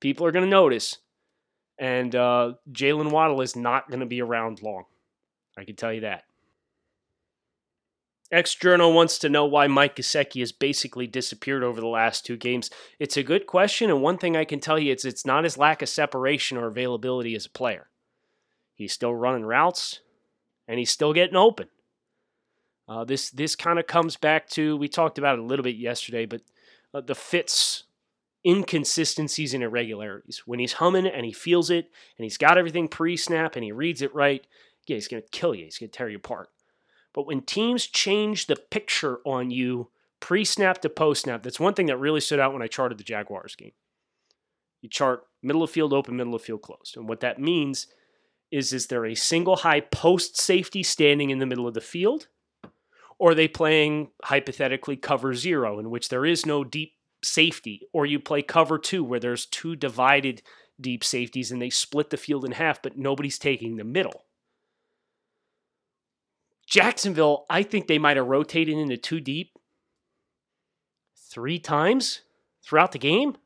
people 0.00 0.26
are 0.26 0.32
going 0.32 0.44
to 0.44 0.50
notice. 0.50 0.98
And 1.78 2.14
uh, 2.16 2.54
Jaylen 2.72 3.12
Waddle 3.12 3.40
is 3.40 3.54
not 3.54 3.88
going 3.88 4.00
to 4.00 4.06
be 4.06 4.20
around 4.20 4.62
long. 4.62 4.86
I 5.56 5.64
can 5.64 5.76
tell 5.76 5.92
you 5.92 6.00
that. 6.00 6.24
X 8.32 8.54
Journal 8.54 8.94
wants 8.94 9.18
to 9.18 9.28
know 9.28 9.44
why 9.44 9.66
Mike 9.66 9.96
Gesicki 9.96 10.40
has 10.40 10.52
basically 10.52 11.06
disappeared 11.06 11.62
over 11.62 11.82
the 11.82 11.86
last 11.86 12.24
two 12.24 12.38
games. 12.38 12.70
It's 12.98 13.18
a 13.18 13.22
good 13.22 13.46
question, 13.46 13.90
and 13.90 14.00
one 14.00 14.16
thing 14.16 14.36
I 14.36 14.46
can 14.46 14.58
tell 14.58 14.78
you 14.78 14.90
is 14.92 15.04
it's 15.04 15.26
not 15.26 15.44
his 15.44 15.58
lack 15.58 15.82
of 15.82 15.90
separation 15.90 16.56
or 16.56 16.66
availability 16.66 17.34
as 17.34 17.44
a 17.44 17.50
player. 17.50 17.88
He's 18.74 18.94
still 18.94 19.14
running 19.14 19.44
routes, 19.44 20.00
and 20.66 20.78
he's 20.78 20.90
still 20.90 21.12
getting 21.12 21.36
open. 21.36 21.68
Uh, 22.88 23.04
this 23.04 23.30
this 23.30 23.54
kind 23.54 23.78
of 23.78 23.86
comes 23.86 24.16
back 24.16 24.48
to 24.50 24.78
we 24.78 24.88
talked 24.88 25.18
about 25.18 25.38
it 25.38 25.42
a 25.42 25.46
little 25.46 25.62
bit 25.62 25.76
yesterday, 25.76 26.24
but 26.24 26.40
uh, 26.94 27.02
the 27.02 27.14
fits, 27.14 27.84
inconsistencies 28.46 29.52
and 29.52 29.62
irregularities. 29.62 30.42
When 30.46 30.58
he's 30.58 30.74
humming 30.74 31.06
and 31.06 31.26
he 31.26 31.32
feels 31.32 31.68
it, 31.68 31.90
and 32.16 32.24
he's 32.24 32.38
got 32.38 32.56
everything 32.56 32.88
pre-snap 32.88 33.56
and 33.56 33.64
he 33.64 33.72
reads 33.72 34.00
it 34.00 34.14
right, 34.14 34.46
yeah, 34.86 34.94
he's 34.94 35.08
going 35.08 35.22
to 35.22 35.28
kill 35.30 35.54
you. 35.54 35.64
He's 35.64 35.78
going 35.78 35.90
to 35.90 35.96
tear 35.96 36.08
you 36.08 36.16
apart. 36.16 36.48
But 37.14 37.26
when 37.26 37.42
teams 37.42 37.86
change 37.86 38.46
the 38.46 38.56
picture 38.56 39.18
on 39.24 39.50
you 39.50 39.90
pre 40.20 40.44
snap 40.44 40.80
to 40.82 40.88
post 40.88 41.22
snap, 41.22 41.42
that's 41.42 41.60
one 41.60 41.74
thing 41.74 41.86
that 41.86 41.98
really 41.98 42.20
stood 42.20 42.40
out 42.40 42.52
when 42.52 42.62
I 42.62 42.66
charted 42.66 42.98
the 42.98 43.04
Jaguars 43.04 43.54
game. 43.54 43.72
You 44.80 44.88
chart 44.88 45.24
middle 45.42 45.62
of 45.62 45.70
field 45.70 45.92
open, 45.92 46.16
middle 46.16 46.34
of 46.34 46.42
field 46.42 46.62
closed. 46.62 46.96
And 46.96 47.08
what 47.08 47.20
that 47.20 47.38
means 47.38 47.86
is 48.50 48.72
is 48.72 48.88
there 48.88 49.06
a 49.06 49.14
single 49.14 49.56
high 49.56 49.80
post 49.80 50.40
safety 50.40 50.82
standing 50.82 51.30
in 51.30 51.38
the 51.38 51.46
middle 51.46 51.68
of 51.68 51.74
the 51.74 51.80
field? 51.80 52.28
Or 53.18 53.30
are 53.30 53.34
they 53.34 53.48
playing 53.48 54.10
hypothetically 54.24 54.96
cover 54.96 55.32
zero, 55.34 55.78
in 55.78 55.90
which 55.90 56.08
there 56.08 56.26
is 56.26 56.44
no 56.44 56.64
deep 56.64 56.94
safety? 57.22 57.82
Or 57.92 58.04
you 58.04 58.18
play 58.18 58.42
cover 58.42 58.78
two, 58.78 59.04
where 59.04 59.20
there's 59.20 59.46
two 59.46 59.76
divided 59.76 60.42
deep 60.80 61.04
safeties 61.04 61.52
and 61.52 61.62
they 61.62 61.70
split 61.70 62.10
the 62.10 62.16
field 62.16 62.44
in 62.44 62.52
half, 62.52 62.82
but 62.82 62.98
nobody's 62.98 63.38
taking 63.38 63.76
the 63.76 63.84
middle. 63.84 64.24
Jacksonville, 66.72 67.44
I 67.50 67.64
think 67.64 67.86
they 67.86 67.98
might 67.98 68.16
have 68.16 68.28
rotated 68.28 68.78
into 68.78 68.96
two 68.96 69.20
deep 69.20 69.58
three 71.30 71.58
times 71.58 72.22
throughout 72.64 72.92
the 72.92 72.98
game, 72.98 73.36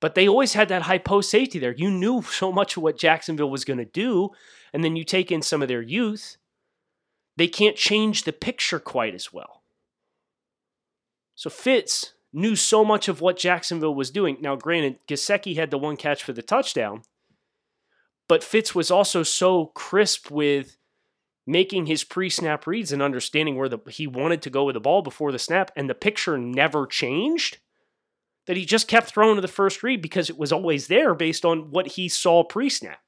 but 0.00 0.16
they 0.16 0.26
always 0.26 0.54
had 0.54 0.68
that 0.70 0.82
high 0.82 0.98
post 0.98 1.30
safety 1.30 1.60
there. 1.60 1.76
You 1.76 1.92
knew 1.92 2.22
so 2.30 2.50
much 2.50 2.76
of 2.76 2.82
what 2.82 2.98
Jacksonville 2.98 3.50
was 3.50 3.64
going 3.64 3.78
to 3.78 3.84
do, 3.84 4.30
and 4.72 4.82
then 4.82 4.96
you 4.96 5.04
take 5.04 5.30
in 5.30 5.42
some 5.42 5.62
of 5.62 5.68
their 5.68 5.80
youth. 5.80 6.38
They 7.36 7.46
can't 7.46 7.76
change 7.76 8.24
the 8.24 8.32
picture 8.32 8.80
quite 8.80 9.14
as 9.14 9.32
well. 9.32 9.62
So 11.36 11.48
Fitz 11.50 12.14
knew 12.32 12.56
so 12.56 12.84
much 12.84 13.06
of 13.06 13.20
what 13.20 13.38
Jacksonville 13.38 13.94
was 13.94 14.10
doing. 14.10 14.38
Now, 14.40 14.56
granted, 14.56 14.98
Gesicki 15.06 15.54
had 15.54 15.70
the 15.70 15.78
one 15.78 15.96
catch 15.96 16.24
for 16.24 16.32
the 16.32 16.42
touchdown, 16.42 17.02
but 18.26 18.42
Fitz 18.42 18.74
was 18.74 18.90
also 18.90 19.22
so 19.22 19.66
crisp 19.66 20.32
with 20.32 20.78
making 21.46 21.86
his 21.86 22.02
pre-snap 22.04 22.66
reads 22.66 22.92
and 22.92 23.00
understanding 23.00 23.56
where 23.56 23.68
the, 23.68 23.78
he 23.88 24.06
wanted 24.06 24.42
to 24.42 24.50
go 24.50 24.64
with 24.64 24.74
the 24.74 24.80
ball 24.80 25.02
before 25.02 25.30
the 25.30 25.38
snap, 25.38 25.70
and 25.76 25.88
the 25.88 25.94
picture 25.94 26.36
never 26.36 26.86
changed. 26.86 27.58
That 28.46 28.56
he 28.56 28.64
just 28.64 28.88
kept 28.88 29.08
throwing 29.08 29.36
to 29.36 29.40
the 29.40 29.48
first 29.48 29.82
read 29.82 30.00
because 30.00 30.30
it 30.30 30.38
was 30.38 30.52
always 30.52 30.86
there 30.86 31.14
based 31.14 31.44
on 31.44 31.70
what 31.70 31.88
he 31.88 32.08
saw 32.08 32.44
pre-snap. 32.44 33.00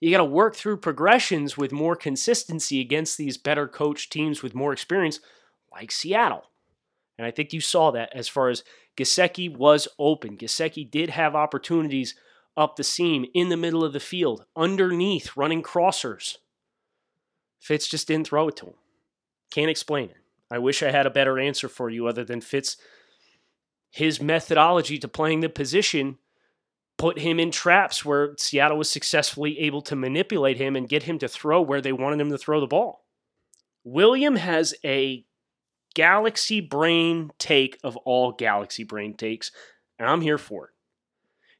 You 0.00 0.10
got 0.10 0.18
to 0.18 0.24
work 0.24 0.54
through 0.54 0.78
progressions 0.78 1.56
with 1.56 1.72
more 1.72 1.96
consistency 1.96 2.80
against 2.80 3.16
these 3.16 3.38
better 3.38 3.66
coached 3.66 4.12
teams 4.12 4.42
with 4.42 4.54
more 4.54 4.72
experience, 4.72 5.20
like 5.72 5.90
Seattle. 5.90 6.44
And 7.16 7.26
I 7.26 7.30
think 7.30 7.52
you 7.52 7.60
saw 7.60 7.90
that 7.92 8.10
as 8.14 8.28
far 8.28 8.48
as 8.48 8.64
Gesicki 8.96 9.54
was 9.54 9.88
open. 9.98 10.36
Gesicki 10.36 10.90
did 10.90 11.10
have 11.10 11.34
opportunities 11.34 12.14
up 12.56 12.76
the 12.76 12.84
seam 12.84 13.26
in 13.34 13.48
the 13.48 13.56
middle 13.56 13.84
of 13.84 13.92
the 13.92 14.00
field, 14.00 14.44
underneath, 14.56 15.36
running 15.36 15.62
crossers. 15.62 16.38
Fitz 17.58 17.88
just 17.88 18.08
didn't 18.08 18.26
throw 18.26 18.48
it 18.48 18.56
to 18.56 18.66
him. 18.66 18.74
Can't 19.50 19.70
explain 19.70 20.10
it. 20.10 20.16
I 20.50 20.58
wish 20.58 20.82
I 20.82 20.90
had 20.90 21.06
a 21.06 21.10
better 21.10 21.38
answer 21.38 21.68
for 21.68 21.90
you 21.90 22.06
other 22.06 22.24
than 22.24 22.40
Fitz. 22.40 22.76
His 23.90 24.20
methodology 24.20 24.98
to 24.98 25.08
playing 25.08 25.40
the 25.40 25.48
position 25.48 26.18
put 26.96 27.18
him 27.18 27.40
in 27.40 27.50
traps 27.50 28.04
where 28.04 28.34
Seattle 28.38 28.78
was 28.78 28.90
successfully 28.90 29.58
able 29.60 29.82
to 29.82 29.96
manipulate 29.96 30.58
him 30.58 30.76
and 30.76 30.88
get 30.88 31.04
him 31.04 31.18
to 31.18 31.28
throw 31.28 31.60
where 31.60 31.80
they 31.80 31.92
wanted 31.92 32.20
him 32.20 32.30
to 32.30 32.38
throw 32.38 32.60
the 32.60 32.66
ball. 32.66 33.04
William 33.82 34.36
has 34.36 34.74
a 34.84 35.24
galaxy 35.94 36.60
brain 36.60 37.30
take 37.38 37.78
of 37.82 37.96
all 37.98 38.32
galaxy 38.32 38.84
brain 38.84 39.14
takes, 39.14 39.50
and 39.98 40.08
I'm 40.08 40.20
here 40.20 40.38
for 40.38 40.66
it. 40.66 40.73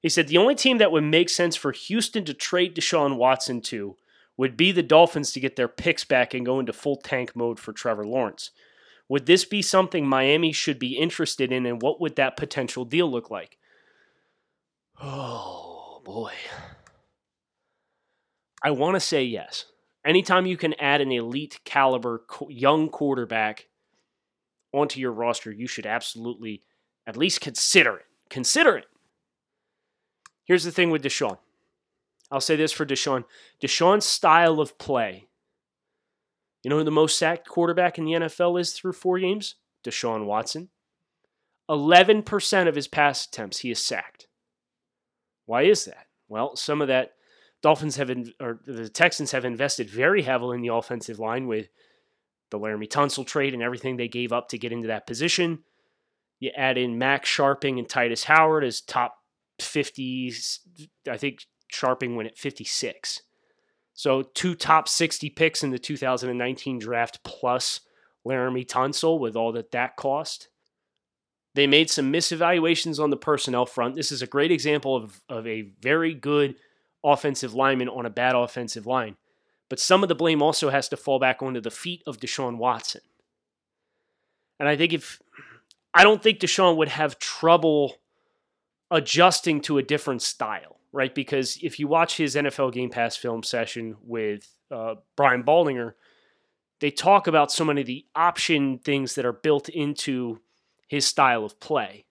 He 0.05 0.11
said 0.11 0.29
the 0.29 0.37
only 0.37 0.55
team 0.55 0.77
that 0.79 0.93
would 0.93 1.03
make 1.05 1.31
sense 1.31 1.57
for 1.57 1.73
Houston 1.73 2.27
to 2.27 2.35
trade 2.35 2.77
Deshaun 2.77 3.17
Watson 3.17 3.62
to 3.62 3.97
would 4.37 4.55
be 4.55 4.71
the 4.71 4.83
Dolphins 4.83 5.33
to 5.33 5.40
get 5.40 5.57
their 5.57 5.67
picks 5.67 6.05
back 6.05 6.35
and 6.35 6.45
go 6.45 6.61
into 6.61 6.75
full 6.75 6.97
tank 6.97 7.35
mode 7.35 7.59
for 7.59 7.73
Trevor 7.73 8.05
Lawrence. 8.05 8.51
Would 9.09 9.25
this 9.25 9.47
be 9.47 9.62
something 9.62 10.07
Miami 10.07 10.53
should 10.53 10.79
be 10.79 10.99
interested 10.99 11.51
in, 11.51 11.64
and 11.64 11.81
what 11.81 12.03
would 12.03 12.17
that 12.17 12.37
potential 12.37 12.85
deal 12.85 13.11
look 13.11 13.31
like? 13.31 13.57
Oh, 15.01 16.03
boy. 16.05 16.33
I 18.62 18.73
want 18.73 18.97
to 18.97 19.01
say 19.01 19.25
yes. 19.25 19.64
Anytime 20.05 20.45
you 20.45 20.59
can 20.59 20.75
add 20.79 21.01
an 21.01 21.12
elite 21.12 21.61
caliber 21.64 22.27
young 22.51 22.90
quarterback 22.90 23.69
onto 24.71 25.01
your 25.01 25.12
roster, 25.12 25.51
you 25.51 25.67
should 25.67 25.87
absolutely 25.87 26.61
at 27.07 27.17
least 27.17 27.40
consider 27.40 27.97
it. 27.97 28.07
Consider 28.29 28.77
it. 28.77 28.85
Here's 30.45 30.65
the 30.65 30.73
thing 30.73 30.91
with 30.91 31.03
Deshaun. 31.03 31.39
I'll 32.31 32.41
say 32.41 32.57
this 32.57 32.73
for 32.73 32.87
Deshaun. 32.87 33.25
Deshaun's 33.61 34.05
style 34.05 34.61
of 34.61 34.79
play. 34.79 35.29
You 36.63 36.71
know 36.71 36.79
who 36.79 36.85
the 36.85 36.91
most 36.91 37.19
sacked 37.19 37.49
quarterback 37.49 37.99
in 37.99 38.05
the 38.05 38.13
NFL 38.13 38.59
is 38.59 38.73
through 38.73 38.95
four 38.95 39.19
games? 39.19 39.57
Deshaun 39.85 40.25
Watson. 40.25 40.71
11% 41.71 42.69
of 42.69 42.75
his 42.75 42.89
pass 42.89 43.27
attempts 43.27 43.59
he 43.59 43.71
is 43.71 43.83
sacked. 43.83 44.27
Why 45.47 45.63
is 45.63 45.85
that? 45.85 46.07
Well, 46.29 46.57
some 46.57 46.81
of 46.81 46.89
that 46.89 47.13
Dolphins 47.63 47.97
have 47.97 48.11
in, 48.11 48.33
or 48.41 48.61
the 48.67 48.89
Texans 48.89 49.33
have 49.33 49.45
invested 49.45 49.89
very 49.89 50.23
heavily 50.23 50.57
in 50.57 50.63
the 50.63 50.75
offensive 50.75 51.19
line 51.19 51.47
with 51.47 51.69
the 52.51 52.59
Laremy 52.59 52.89
Tunsil 52.89 53.27
trade 53.27 53.55
and 53.55 53.63
everything 53.63 53.97
they 53.97 54.09
gave 54.09 54.33
up 54.33 54.49
to 54.49 54.59
get 54.59 54.73
into 54.73 54.89
that 54.89 55.07
position. 55.07 55.61
You 56.41 56.51
add 56.57 56.77
in 56.77 56.99
Max 56.99 57.29
Scharping 57.29 57.79
and 57.79 57.89
Tytus 57.89 58.25
Howard 58.25 58.65
as 58.65 58.81
top 58.81 59.17
50s. 59.59 60.61
I 61.11 61.17
think 61.17 61.47
Scharping 61.73 62.17
went 62.17 62.29
at 62.29 62.38
56. 62.38 63.23
So 63.95 64.23
two 64.23 64.55
top 64.55 64.88
60 64.88 65.31
picks 65.31 65.62
in 65.62 65.71
the 65.71 65.79
2019 65.79 66.79
draft 66.79 67.23
plus 67.23 67.81
Laremy 68.27 68.67
Tunsil 68.67 69.19
with 69.19 69.37
all 69.37 69.53
that 69.53 69.71
that 69.71 69.97
cost. 69.97 70.49
They 71.55 71.69
made 71.69 71.88
some 71.88 72.12
misevaluations 72.12 72.99
on 72.99 73.11
the 73.11 73.17
personnel 73.17 73.67
front. 73.67 73.95
This 73.95 74.11
is 74.11 74.23
a 74.23 74.27
great 74.27 74.51
example 74.51 74.97
of, 74.97 75.21
of 75.29 75.47
a 75.47 75.71
very 75.81 76.12
good 76.12 76.57
offensive 77.05 77.55
lineman 77.55 77.88
on 77.88 78.07
a 78.07 78.11
bad 78.11 78.35
offensive 78.35 78.87
line. 78.87 79.17
But 79.69 79.79
some 79.79 80.03
of 80.03 80.09
the 80.09 80.17
blame 80.17 80.43
also 80.43 80.71
has 80.71 80.88
to 80.88 80.97
fall 80.97 81.21
back 81.21 81.43
onto 81.43 81.61
the 81.61 81.71
feet 81.71 82.03
of 82.07 82.19
Deshaun 82.19 82.57
Watson. 82.57 83.03
And 84.59 84.69
I 84.69 84.77
think 84.77 84.93
if 84.93 85.21
I 85.93 86.03
don't 86.03 86.23
think 86.23 86.40
Deshaun 86.40 86.77
would 86.77 86.88
have 86.88 87.19
trouble 87.19 87.97
adjusting 88.95 89.61
to 89.61 89.77
a 89.77 89.83
different 89.83 90.23
style, 90.23 90.79
right? 90.93 91.13
Because 91.13 91.59
if 91.63 91.81
you 91.81 91.89
watch 91.89 92.17
his 92.17 92.37
NFL 92.37 92.73
Game 92.73 92.91
Pass 92.91 93.17
film 93.17 93.43
session 93.43 93.97
with 94.03 94.49
uh, 94.71 94.95
Brian 95.17 95.43
Baldinger, 95.43 95.95
they 96.81 96.93
talk 96.93 97.27
about 97.27 97.51
so 97.51 97.65
many 97.65 97.81
of 97.81 97.89
the 97.89 98.07
option 98.15 98.79
things 98.79 99.17
that 99.17 99.27
are 99.27 99.33
built 99.33 99.69
into 99.69 100.41
his 100.87 101.05
style 101.07 101.45
of 101.45 101.59
play. 101.59 102.05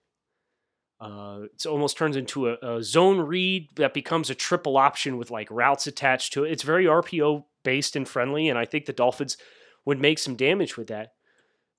Uh, 1.00 1.40
it 1.54 1.64
almost 1.66 1.96
turns 1.96 2.16
into 2.16 2.50
a, 2.50 2.56
a, 2.62 2.82
zone 2.82 3.18
read 3.18 3.68
that 3.76 3.94
becomes 3.94 4.28
a 4.28 4.34
triple 4.34 4.76
option 4.76 5.16
with 5.16 5.30
like 5.30 5.50
routes 5.50 5.86
attached 5.86 6.34
to 6.34 6.44
it. 6.44 6.52
It's 6.52 6.62
very 6.62 6.84
RPO 6.84 7.44
based 7.62 7.96
and 7.96 8.06
friendly, 8.06 8.48
and 8.48 8.58
I 8.58 8.66
think 8.66 8.84
the 8.84 8.92
Dolphins 8.92 9.38
would 9.86 10.00
make 10.00 10.18
some 10.18 10.36
damage 10.36 10.76
with 10.76 10.88
that. 10.88 11.13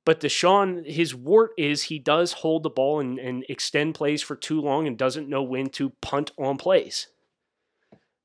But 0.06 0.20
Deshaun, 0.20 0.86
his 0.86 1.16
wart 1.16 1.52
is 1.58 1.84
he 1.84 1.98
does 1.98 2.32
hold 2.32 2.62
the 2.62 2.70
ball 2.70 3.00
and, 3.00 3.18
and 3.18 3.44
extend 3.50 3.96
plays 3.96 4.22
for 4.22 4.36
too 4.36 4.62
long 4.62 4.86
and 4.86 4.98
doesn't 4.98 5.28
know 5.28 5.42
when 5.42 5.70
to 5.72 5.90
punt 6.02 6.32
on 6.38 6.58
plays. 6.58 7.08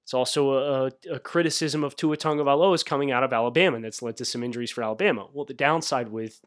It's 0.05 0.13
also 0.13 0.53
a, 0.53 0.93
a 1.11 1.19
criticism 1.19 1.83
of 1.83 1.97
Tua 1.97 2.17
Tagovailoa 2.17 2.75
is 2.75 2.83
coming 2.83 3.11
out 3.11 3.23
of 3.23 3.33
Alabama, 3.33 3.77
and 3.77 3.85
that's 3.85 4.03
led 4.03 4.19
to 4.19 4.25
some 4.25 4.43
injuries 4.43 4.71
for 4.71 4.83
Alabama. 4.83 5.27
Well, 5.33 5.47
the 5.47 5.55
downside 5.55 6.09
with 6.09 6.41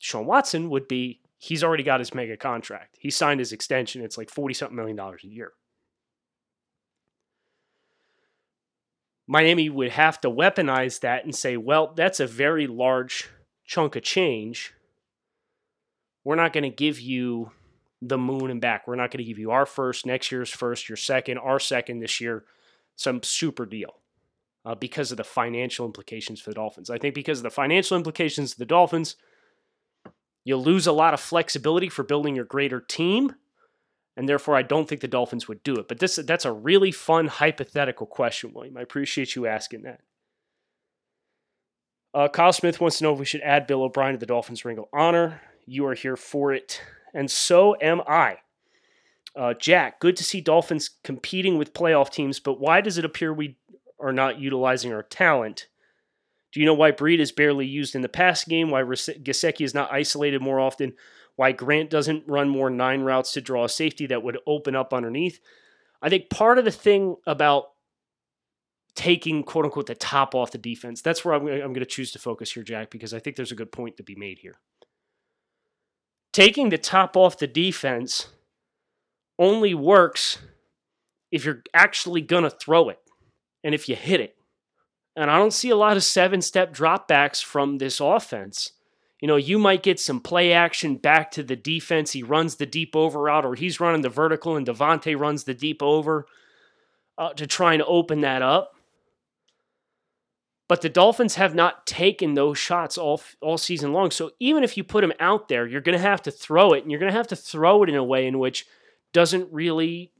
Deshaun 0.00 0.26
Watson 0.26 0.70
would 0.70 0.86
be 0.86 1.20
he's 1.38 1.64
already 1.64 1.82
got 1.82 2.00
his 2.00 2.14
mega 2.14 2.36
contract. 2.36 2.96
He 3.00 3.10
signed 3.10 3.40
his 3.40 3.52
extension. 3.52 4.04
It's 4.04 4.18
like 4.18 4.30
40 4.30 4.54
something 4.54 4.76
million 4.76 4.96
dollars 4.96 5.24
a 5.24 5.28
year. 5.28 5.52
Miami 9.26 9.70
would 9.70 9.90
have 9.90 10.20
to 10.20 10.30
weaponize 10.30 11.00
that 11.00 11.24
and 11.24 11.34
say, 11.34 11.56
well, 11.56 11.92
that's 11.96 12.20
a 12.20 12.26
very 12.26 12.66
large 12.66 13.28
chunk 13.64 13.96
of 13.96 14.02
change. 14.02 14.74
We're 16.24 16.36
not 16.36 16.52
going 16.52 16.64
to 16.64 16.70
give 16.70 17.00
you 17.00 17.50
the 18.00 18.18
moon 18.18 18.50
and 18.50 18.60
back. 18.60 18.86
We're 18.86 18.96
not 18.96 19.10
going 19.10 19.18
to 19.18 19.24
give 19.24 19.38
you 19.38 19.52
our 19.52 19.66
first, 19.66 20.06
next 20.06 20.32
year's 20.32 20.50
first, 20.50 20.88
your 20.88 20.96
second, 20.96 21.38
our 21.38 21.58
second 21.58 22.00
this 22.00 22.20
year, 22.20 22.44
some 22.96 23.22
super 23.22 23.64
deal 23.64 23.94
uh, 24.64 24.74
because 24.74 25.10
of 25.10 25.16
the 25.16 25.24
financial 25.24 25.86
implications 25.86 26.40
for 26.40 26.50
the 26.50 26.54
Dolphins. 26.54 26.90
I 26.90 26.98
think 26.98 27.14
because 27.14 27.38
of 27.38 27.44
the 27.44 27.50
financial 27.50 27.96
implications 27.96 28.52
of 28.52 28.58
the 28.58 28.66
Dolphins, 28.66 29.16
you'll 30.44 30.62
lose 30.62 30.86
a 30.86 30.92
lot 30.92 31.14
of 31.14 31.20
flexibility 31.20 31.88
for 31.88 32.02
building 32.02 32.34
your 32.34 32.44
greater 32.44 32.80
team. 32.80 33.34
And 34.16 34.28
therefore, 34.28 34.56
I 34.56 34.62
don't 34.62 34.88
think 34.88 35.00
the 35.00 35.08
Dolphins 35.08 35.48
would 35.48 35.62
do 35.62 35.76
it. 35.76 35.88
But 35.88 35.98
this 35.98 36.16
that's 36.16 36.44
a 36.44 36.52
really 36.52 36.92
fun 36.92 37.28
hypothetical 37.28 38.06
question, 38.06 38.52
William. 38.52 38.76
I 38.76 38.82
appreciate 38.82 39.34
you 39.34 39.46
asking 39.46 39.82
that. 39.82 40.00
Uh, 42.14 42.28
Kyle 42.28 42.52
Smith 42.52 42.80
wants 42.80 42.98
to 42.98 43.04
know 43.04 43.12
if 43.14 43.18
we 43.18 43.24
should 43.24 43.40
add 43.40 43.66
Bill 43.66 43.82
O'Brien 43.82 44.12
to 44.12 44.18
the 44.18 44.26
Dolphins 44.26 44.64
Ring 44.64 44.78
of 44.78 44.84
Honor. 44.92 45.40
You 45.64 45.86
are 45.86 45.94
here 45.94 46.16
for 46.16 46.52
it, 46.52 46.82
and 47.14 47.30
so 47.30 47.74
am 47.80 48.02
I. 48.06 48.38
Uh, 49.34 49.54
Jack, 49.54 49.98
good 49.98 50.16
to 50.18 50.24
see 50.24 50.42
Dolphins 50.42 50.90
competing 51.02 51.56
with 51.56 51.72
playoff 51.72 52.10
teams, 52.10 52.38
but 52.38 52.60
why 52.60 52.82
does 52.82 52.98
it 52.98 53.04
appear 53.06 53.32
we 53.32 53.56
are 53.98 54.12
not 54.12 54.38
utilizing 54.38 54.92
our 54.92 55.02
talent? 55.02 55.68
Do 56.52 56.60
you 56.60 56.66
know 56.66 56.74
why 56.74 56.90
Breed 56.90 57.18
is 57.18 57.32
barely 57.32 57.64
used 57.64 57.94
in 57.94 58.02
the 58.02 58.10
pass 58.10 58.44
game? 58.44 58.70
Why 58.70 58.82
Gesicki 58.82 59.64
is 59.64 59.72
not 59.72 59.90
isolated 59.90 60.42
more 60.42 60.60
often? 60.60 60.92
Why 61.36 61.52
Grant 61.52 61.88
doesn't 61.88 62.28
run 62.28 62.50
more 62.50 62.68
nine 62.68 63.00
routes 63.00 63.32
to 63.32 63.40
draw 63.40 63.64
a 63.64 63.70
safety 63.70 64.04
that 64.08 64.22
would 64.22 64.38
open 64.46 64.76
up 64.76 64.92
underneath? 64.92 65.40
I 66.02 66.10
think 66.10 66.28
part 66.28 66.58
of 66.58 66.66
the 66.66 66.70
thing 66.70 67.16
about 67.26 67.71
taking 68.94 69.42
quote 69.42 69.64
unquote 69.64 69.86
the 69.86 69.94
top 69.94 70.34
off 70.34 70.50
the 70.50 70.58
defense. 70.58 71.02
That's 71.02 71.24
where 71.24 71.34
I'm, 71.34 71.46
I'm 71.46 71.72
going 71.72 71.74
to 71.74 71.86
choose 71.86 72.12
to 72.12 72.18
focus 72.18 72.52
here, 72.52 72.62
Jack, 72.62 72.90
because 72.90 73.14
I 73.14 73.18
think 73.18 73.36
there's 73.36 73.52
a 73.52 73.56
good 73.56 73.72
point 73.72 73.96
to 73.96 74.02
be 74.02 74.14
made 74.14 74.38
here. 74.40 74.58
Taking 76.32 76.70
the 76.70 76.78
top 76.78 77.16
off 77.16 77.38
the 77.38 77.46
defense 77.46 78.28
only 79.38 79.74
works 79.74 80.38
if 81.30 81.44
you're 81.44 81.62
actually 81.74 82.20
going 82.20 82.44
to 82.44 82.50
throw 82.50 82.88
it 82.88 82.98
and 83.64 83.74
if 83.74 83.88
you 83.88 83.96
hit 83.96 84.20
it. 84.20 84.36
And 85.14 85.30
I 85.30 85.38
don't 85.38 85.52
see 85.52 85.70
a 85.70 85.76
lot 85.76 85.96
of 85.96 86.04
seven 86.04 86.40
step 86.40 86.72
dropbacks 86.72 87.42
from 87.42 87.78
this 87.78 88.00
offense. 88.00 88.72
You 89.20 89.28
know, 89.28 89.36
you 89.36 89.58
might 89.58 89.82
get 89.82 90.00
some 90.00 90.20
play 90.20 90.52
action 90.52 90.96
back 90.96 91.30
to 91.32 91.42
the 91.42 91.54
defense. 91.54 92.12
He 92.12 92.22
runs 92.22 92.56
the 92.56 92.66
deep 92.66 92.96
over 92.96 93.20
route, 93.20 93.44
or 93.44 93.54
he's 93.54 93.78
running 93.78 94.02
the 94.02 94.08
vertical, 94.08 94.56
and 94.56 94.66
DeVante 94.66 95.18
runs 95.18 95.44
the 95.44 95.54
deep 95.54 95.82
over 95.82 96.26
uh, 97.18 97.32
to 97.34 97.46
try 97.46 97.74
and 97.74 97.82
open 97.82 98.22
that 98.22 98.42
up. 98.42 98.74
But 100.72 100.80
the 100.80 100.88
Dolphins 100.88 101.34
have 101.34 101.54
not 101.54 101.86
taken 101.86 102.32
those 102.32 102.56
shots 102.56 102.96
all 102.96 103.20
all 103.42 103.58
season 103.58 103.92
long. 103.92 104.10
So 104.10 104.30
even 104.40 104.64
if 104.64 104.78
you 104.78 104.82
put 104.82 105.02
them 105.02 105.12
out 105.20 105.48
there, 105.48 105.66
you're 105.66 105.82
going 105.82 105.98
to 105.98 106.02
have 106.02 106.22
to 106.22 106.30
throw 106.30 106.72
it, 106.72 106.80
and 106.80 106.90
you're 106.90 106.98
going 106.98 107.12
to 107.12 107.16
have 107.18 107.28
to 107.28 107.36
throw 107.36 107.82
it 107.82 107.90
in 107.90 107.94
a 107.94 108.02
way 108.02 108.26
in 108.26 108.38
which 108.38 108.64
doesn't 109.12 109.52
really 109.52 110.12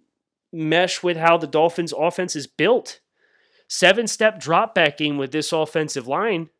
mesh 0.52 1.02
with 1.02 1.16
how 1.16 1.38
the 1.38 1.46
Dolphins' 1.46 1.94
offense 1.96 2.36
is 2.36 2.46
built. 2.46 3.00
Seven 3.66 4.06
step 4.06 4.38
drop 4.38 4.74
back 4.74 4.98
game 4.98 5.16
with 5.16 5.32
this 5.32 5.52
offensive 5.52 6.06
line, 6.06 6.50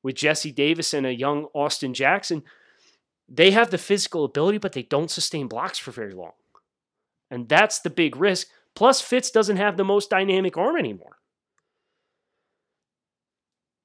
with 0.00 0.14
Jesse 0.14 0.52
Davis 0.52 0.94
and 0.94 1.04
a 1.04 1.12
young 1.12 1.46
Austin 1.54 1.92
Jackson. 1.92 2.44
They 3.28 3.50
have 3.50 3.72
the 3.72 3.78
physical 3.78 4.24
ability, 4.24 4.58
but 4.58 4.74
they 4.74 4.84
don't 4.84 5.10
sustain 5.10 5.48
blocks 5.48 5.78
for 5.78 5.90
very 5.90 6.14
long. 6.14 6.34
And 7.32 7.48
that's 7.48 7.80
the 7.80 7.90
big 7.90 8.14
risk. 8.14 8.46
Plus, 8.76 9.00
Fitz 9.00 9.32
doesn't 9.32 9.56
have 9.56 9.76
the 9.76 9.82
most 9.82 10.08
dynamic 10.08 10.56
arm 10.56 10.76
anymore. 10.76 11.16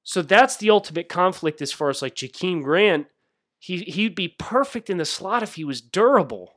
So 0.02 0.22
that's 0.22 0.56
the 0.56 0.70
ultimate 0.70 1.08
conflict 1.08 1.60
as 1.62 1.72
far 1.72 1.90
as 1.90 2.02
like 2.02 2.14
Jakeem 2.14 2.62
Grant. 2.62 3.06
He 3.58 3.78
he'd 3.78 4.14
be 4.14 4.28
perfect 4.38 4.88
in 4.88 4.96
the 4.96 5.04
slot 5.04 5.42
if 5.42 5.54
he 5.54 5.64
was 5.64 5.80
durable 5.80 6.54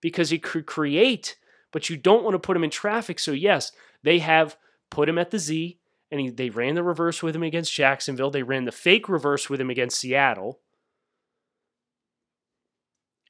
because 0.00 0.30
he 0.30 0.38
could 0.38 0.66
create, 0.66 1.36
but 1.72 1.88
you 1.88 1.96
don't 1.96 2.24
want 2.24 2.34
to 2.34 2.38
put 2.38 2.56
him 2.56 2.64
in 2.64 2.70
traffic. 2.70 3.18
So 3.18 3.32
yes, 3.32 3.72
they 4.02 4.18
have 4.18 4.56
put 4.90 5.08
him 5.08 5.18
at 5.18 5.30
the 5.30 5.38
Z 5.38 5.78
and 6.10 6.20
he, 6.20 6.30
they 6.30 6.50
ran 6.50 6.74
the 6.74 6.82
reverse 6.82 7.22
with 7.22 7.36
him 7.36 7.44
against 7.44 7.72
Jacksonville. 7.72 8.30
They 8.30 8.42
ran 8.42 8.64
the 8.64 8.72
fake 8.72 9.08
reverse 9.08 9.48
with 9.48 9.60
him 9.60 9.70
against 9.70 10.00
Seattle. 10.00 10.58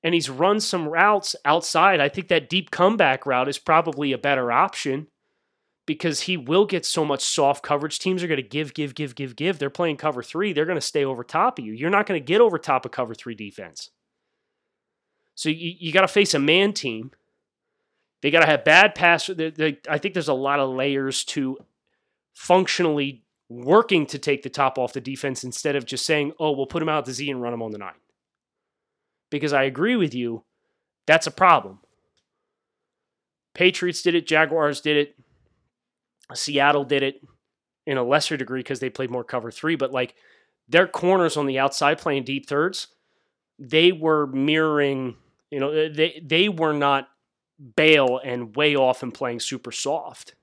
And 0.02 0.14
he's 0.14 0.30
run 0.30 0.60
some 0.60 0.88
routes 0.88 1.36
outside. 1.44 2.00
I 2.00 2.08
think 2.08 2.28
that 2.28 2.48
deep 2.48 2.70
comeback 2.70 3.26
route 3.26 3.48
is 3.50 3.58
probably 3.58 4.12
a 4.12 4.18
better 4.18 4.50
option 4.50 5.08
because 5.86 6.20
he 6.20 6.36
will 6.36 6.66
get 6.66 6.86
so 6.86 7.04
much 7.04 7.22
soft 7.22 7.62
coverage. 7.62 7.98
Teams 7.98 8.22
are 8.22 8.28
going 8.28 8.42
to 8.42 8.48
give, 8.48 8.74
give, 8.74 8.94
give, 8.94 9.14
give, 9.14 9.34
give. 9.34 9.58
They're 9.58 9.70
playing 9.70 9.96
cover 9.96 10.22
three. 10.22 10.52
They're 10.52 10.66
going 10.66 10.76
to 10.76 10.80
stay 10.80 11.04
over 11.04 11.24
top 11.24 11.58
of 11.58 11.64
you. 11.64 11.72
You're 11.72 11.90
not 11.90 12.06
going 12.06 12.20
to 12.20 12.24
get 12.24 12.40
over 12.40 12.58
top 12.58 12.84
of 12.84 12.92
cover 12.92 13.14
three 13.14 13.34
defense. 13.34 13.90
So 15.34 15.48
you, 15.48 15.74
you 15.78 15.92
got 15.92 16.02
to 16.02 16.08
face 16.08 16.34
a 16.34 16.38
man 16.38 16.72
team. 16.72 17.12
They 18.22 18.30
got 18.30 18.40
to 18.40 18.46
have 18.46 18.64
bad 18.64 18.94
pass. 18.94 19.26
They, 19.26 19.50
they, 19.50 19.78
I 19.88 19.98
think 19.98 20.14
there's 20.14 20.28
a 20.28 20.34
lot 20.34 20.60
of 20.60 20.70
layers 20.70 21.24
to 21.24 21.58
functionally 22.34 23.24
working 23.48 24.06
to 24.06 24.18
take 24.18 24.42
the 24.42 24.50
top 24.50 24.78
off 24.78 24.92
the 24.92 25.00
defense 25.00 25.42
instead 25.42 25.76
of 25.76 25.86
just 25.86 26.06
saying, 26.06 26.32
oh, 26.38 26.52
we'll 26.52 26.66
put 26.66 26.82
him 26.82 26.88
out 26.88 27.04
the 27.04 27.12
Z 27.12 27.28
and 27.28 27.42
run 27.42 27.52
him 27.54 27.62
on 27.62 27.72
the 27.72 27.78
nine. 27.78 27.94
Because 29.30 29.52
I 29.52 29.64
agree 29.64 29.96
with 29.96 30.14
you, 30.14 30.44
that's 31.06 31.26
a 31.26 31.32
problem. 31.32 31.80
Patriots 33.54 34.02
did 34.02 34.14
it, 34.14 34.26
Jaguars 34.26 34.80
did 34.80 34.96
it, 34.96 35.16
Seattle 36.38 36.84
did 36.84 37.02
it 37.02 37.22
in 37.86 37.96
a 37.96 38.04
lesser 38.04 38.36
degree 38.36 38.60
because 38.60 38.80
they 38.80 38.90
played 38.90 39.10
more 39.10 39.24
cover 39.24 39.50
three, 39.50 39.76
but 39.76 39.92
like 39.92 40.14
their 40.68 40.86
corners 40.86 41.36
on 41.36 41.46
the 41.46 41.58
outside 41.58 41.98
playing 41.98 42.24
deep 42.24 42.48
thirds, 42.48 42.88
they 43.58 43.92
were 43.92 44.26
mirroring, 44.26 45.16
you 45.50 45.60
know, 45.60 45.92
they 45.92 46.22
they 46.24 46.48
were 46.48 46.72
not 46.72 47.08
bail 47.76 48.20
and 48.24 48.56
way 48.56 48.74
off 48.76 49.02
and 49.02 49.12
playing 49.12 49.40
super 49.40 49.72
soft. 49.72 50.34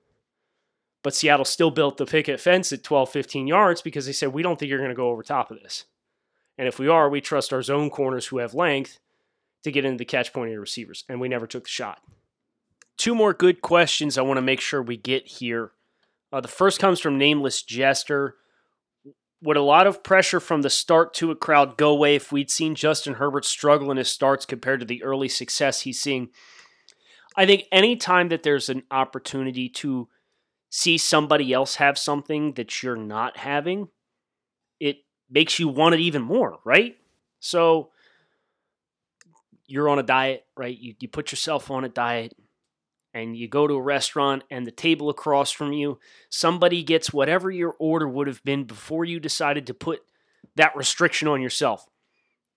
But 1.02 1.14
Seattle 1.14 1.44
still 1.44 1.70
built 1.70 1.96
the 1.96 2.06
picket 2.06 2.40
fence 2.40 2.72
at 2.72 2.82
12, 2.82 3.10
15 3.10 3.46
yards 3.46 3.82
because 3.82 4.06
they 4.06 4.12
said, 4.12 4.32
we 4.32 4.42
don't 4.42 4.58
think 4.58 4.68
you're 4.68 4.78
going 4.78 4.90
to 4.90 4.96
go 4.96 5.10
over 5.10 5.22
top 5.22 5.50
of 5.50 5.60
this. 5.62 5.84
And 6.56 6.66
if 6.66 6.78
we 6.78 6.88
are, 6.88 7.08
we 7.08 7.20
trust 7.20 7.52
our 7.52 7.62
zone 7.62 7.88
corners 7.88 8.26
who 8.26 8.38
have 8.38 8.52
length 8.52 8.98
to 9.62 9.70
get 9.70 9.84
into 9.84 9.98
the 9.98 10.04
catch 10.04 10.32
point 10.32 10.48
of 10.48 10.52
your 10.52 10.60
receivers. 10.60 11.04
And 11.08 11.20
we 11.20 11.28
never 11.28 11.46
took 11.46 11.64
the 11.64 11.70
shot. 11.70 12.00
Two 12.96 13.14
more 13.14 13.32
good 13.32 13.62
questions 13.62 14.18
I 14.18 14.22
want 14.22 14.38
to 14.38 14.42
make 14.42 14.60
sure 14.60 14.82
we 14.82 14.96
get 14.96 15.26
here 15.26 15.70
uh, 16.32 16.40
the 16.40 16.48
first 16.48 16.78
comes 16.78 17.00
from 17.00 17.18
Nameless 17.18 17.62
Jester. 17.62 18.36
Would 19.42 19.56
a 19.56 19.62
lot 19.62 19.86
of 19.86 20.02
pressure 20.02 20.40
from 20.40 20.62
the 20.62 20.70
start 20.70 21.14
to 21.14 21.30
a 21.30 21.36
crowd 21.36 21.76
go 21.76 21.90
away 21.90 22.16
if 22.16 22.32
we'd 22.32 22.50
seen 22.50 22.74
Justin 22.74 23.14
Herbert 23.14 23.44
struggle 23.44 23.90
in 23.90 23.96
his 23.96 24.08
starts 24.08 24.44
compared 24.44 24.80
to 24.80 24.86
the 24.86 25.02
early 25.02 25.28
success 25.28 25.82
he's 25.82 26.00
seeing? 26.00 26.30
I 27.36 27.46
think 27.46 27.66
anytime 27.70 28.30
that 28.30 28.42
there's 28.42 28.68
an 28.68 28.82
opportunity 28.90 29.68
to 29.68 30.08
see 30.70 30.98
somebody 30.98 31.52
else 31.52 31.76
have 31.76 31.96
something 31.96 32.54
that 32.54 32.82
you're 32.82 32.96
not 32.96 33.36
having, 33.36 33.88
it 34.80 34.98
makes 35.30 35.58
you 35.58 35.68
want 35.68 35.94
it 35.94 36.00
even 36.00 36.22
more, 36.22 36.58
right? 36.64 36.96
So 37.38 37.90
you're 39.68 39.88
on 39.88 40.00
a 40.00 40.02
diet, 40.02 40.44
right? 40.56 40.76
You, 40.76 40.94
you 40.98 41.08
put 41.08 41.30
yourself 41.30 41.70
on 41.70 41.84
a 41.84 41.88
diet 41.88 42.34
and 43.18 43.36
you 43.36 43.48
go 43.48 43.66
to 43.66 43.74
a 43.74 43.82
restaurant 43.82 44.44
and 44.50 44.66
the 44.66 44.70
table 44.70 45.10
across 45.10 45.50
from 45.50 45.72
you, 45.72 45.98
somebody 46.30 46.82
gets 46.82 47.12
whatever 47.12 47.50
your 47.50 47.74
order 47.78 48.08
would 48.08 48.26
have 48.26 48.42
been 48.44 48.64
before 48.64 49.04
you 49.04 49.20
decided 49.20 49.66
to 49.66 49.74
put 49.74 50.00
that 50.56 50.76
restriction 50.76 51.28
on 51.28 51.42
yourself. 51.42 51.86